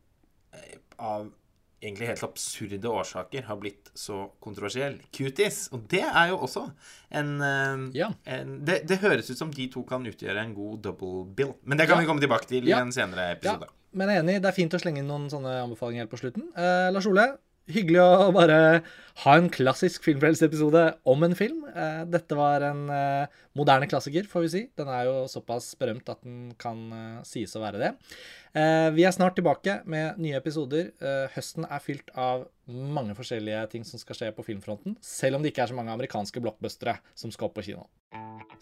eh, 0.55 0.79
av 0.97 1.29
egentlig 1.85 2.09
helt 2.09 2.25
absurde 2.25 2.89
årsaker 2.89 3.45
har 3.45 3.61
blitt 3.61 3.91
så 3.99 4.23
kontroversiell. 4.41 4.97
Cuties. 5.13 5.67
Og 5.77 5.85
det 5.91 6.05
er 6.07 6.31
jo 6.33 6.41
også 6.47 6.65
en, 7.13 7.35
eh, 7.45 7.87
ja. 8.01 8.11
en 8.25 8.59
det, 8.65 8.83
det, 8.89 9.03
høres 9.05 9.29
ut 9.31 9.41
som 9.41 9.53
de 9.53 9.69
to 9.73 9.85
kan 9.89 10.07
utgjøre 10.09 10.41
en 10.41 10.55
god 10.57 10.81
double 10.89 11.27
bill. 11.37 11.55
Men 11.63 11.81
det 11.81 11.89
kan 11.91 11.99
ja. 11.99 12.05
vi 12.05 12.11
komme 12.11 12.25
tilbake 12.25 12.49
til 12.51 12.71
ja. 12.71 12.81
i 12.81 12.87
en 12.87 12.95
senere 12.95 13.35
episode. 13.37 13.69
Men 13.95 14.11
jeg 14.11 14.19
er 14.19 14.25
enig, 14.25 14.41
det 14.43 14.51
er 14.51 14.57
fint 14.57 14.75
å 14.75 14.81
slenge 14.81 15.03
inn 15.03 15.11
noen 15.11 15.29
sånne 15.31 15.59
anbefalinger 15.63 16.07
helt 16.07 16.15
på 16.15 16.23
slutten. 16.25 16.49
Eh, 16.59 16.89
Lars 16.95 17.07
Ole, 17.11 17.29
Hyggelig 17.65 18.01
å 18.03 18.33
bare 18.35 18.57
ha 19.23 19.35
en 19.39 19.47
klassisk 19.53 20.05
Filmfrelsepisode 20.05 20.83
om 21.09 21.23
en 21.25 21.37
film. 21.39 21.63
Eh, 21.71 22.03
dette 22.13 22.37
var 22.37 22.65
en 22.67 22.83
eh, 22.93 23.39
moderne 23.57 23.89
klassiker, 23.89 24.27
får 24.29 24.45
vi 24.45 24.51
si. 24.53 24.63
Den 24.77 24.91
er 24.93 25.07
jo 25.09 25.15
såpass 25.33 25.71
berømt 25.81 26.11
at 26.13 26.21
den 26.27 26.53
kan 26.61 26.83
eh, 26.93 27.23
sies 27.25 27.55
å 27.57 27.63
være 27.65 27.81
det. 27.81 27.93
Vi 28.55 29.03
er 29.03 29.11
snart 29.11 29.35
tilbake 29.35 29.81
med 29.91 30.21
nye 30.23 30.37
episoder. 30.39 30.93
Høsten 31.35 31.65
er 31.67 31.83
fylt 31.83 32.13
av 32.15 32.45
mange 32.71 33.17
forskjellige 33.19 33.65
ting 33.73 33.83
som 33.89 33.99
skal 33.99 34.15
skje 34.15 34.29
på 34.37 34.45
filmfronten, 34.47 34.95
selv 35.03 35.41
om 35.41 35.43
det 35.43 35.51
ikke 35.51 35.65
er 35.65 35.73
så 35.73 35.79
mange 35.81 35.91
amerikanske 35.91 36.39
blockbustere 36.39 36.95
som 37.19 37.35
skal 37.35 37.49
opp 37.51 37.59
på 37.59 37.67
kino. 37.67 37.89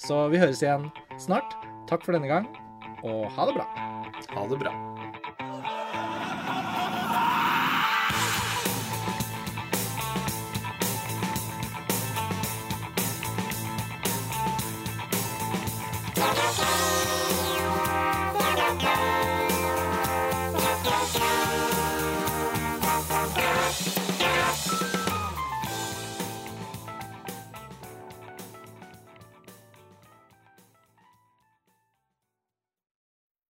Så 0.00 0.30
vi 0.32 0.40
høres 0.40 0.64
igjen 0.64 0.88
snart. 1.20 1.52
Takk 1.92 2.08
for 2.08 2.16
denne 2.16 2.32
gang, 2.32 2.48
og 3.04 3.28
ha 3.36 3.50
det 3.50 3.58
bra. 3.60 3.68
Ha 4.32 4.48
det 4.48 4.62
bra. 4.64 4.91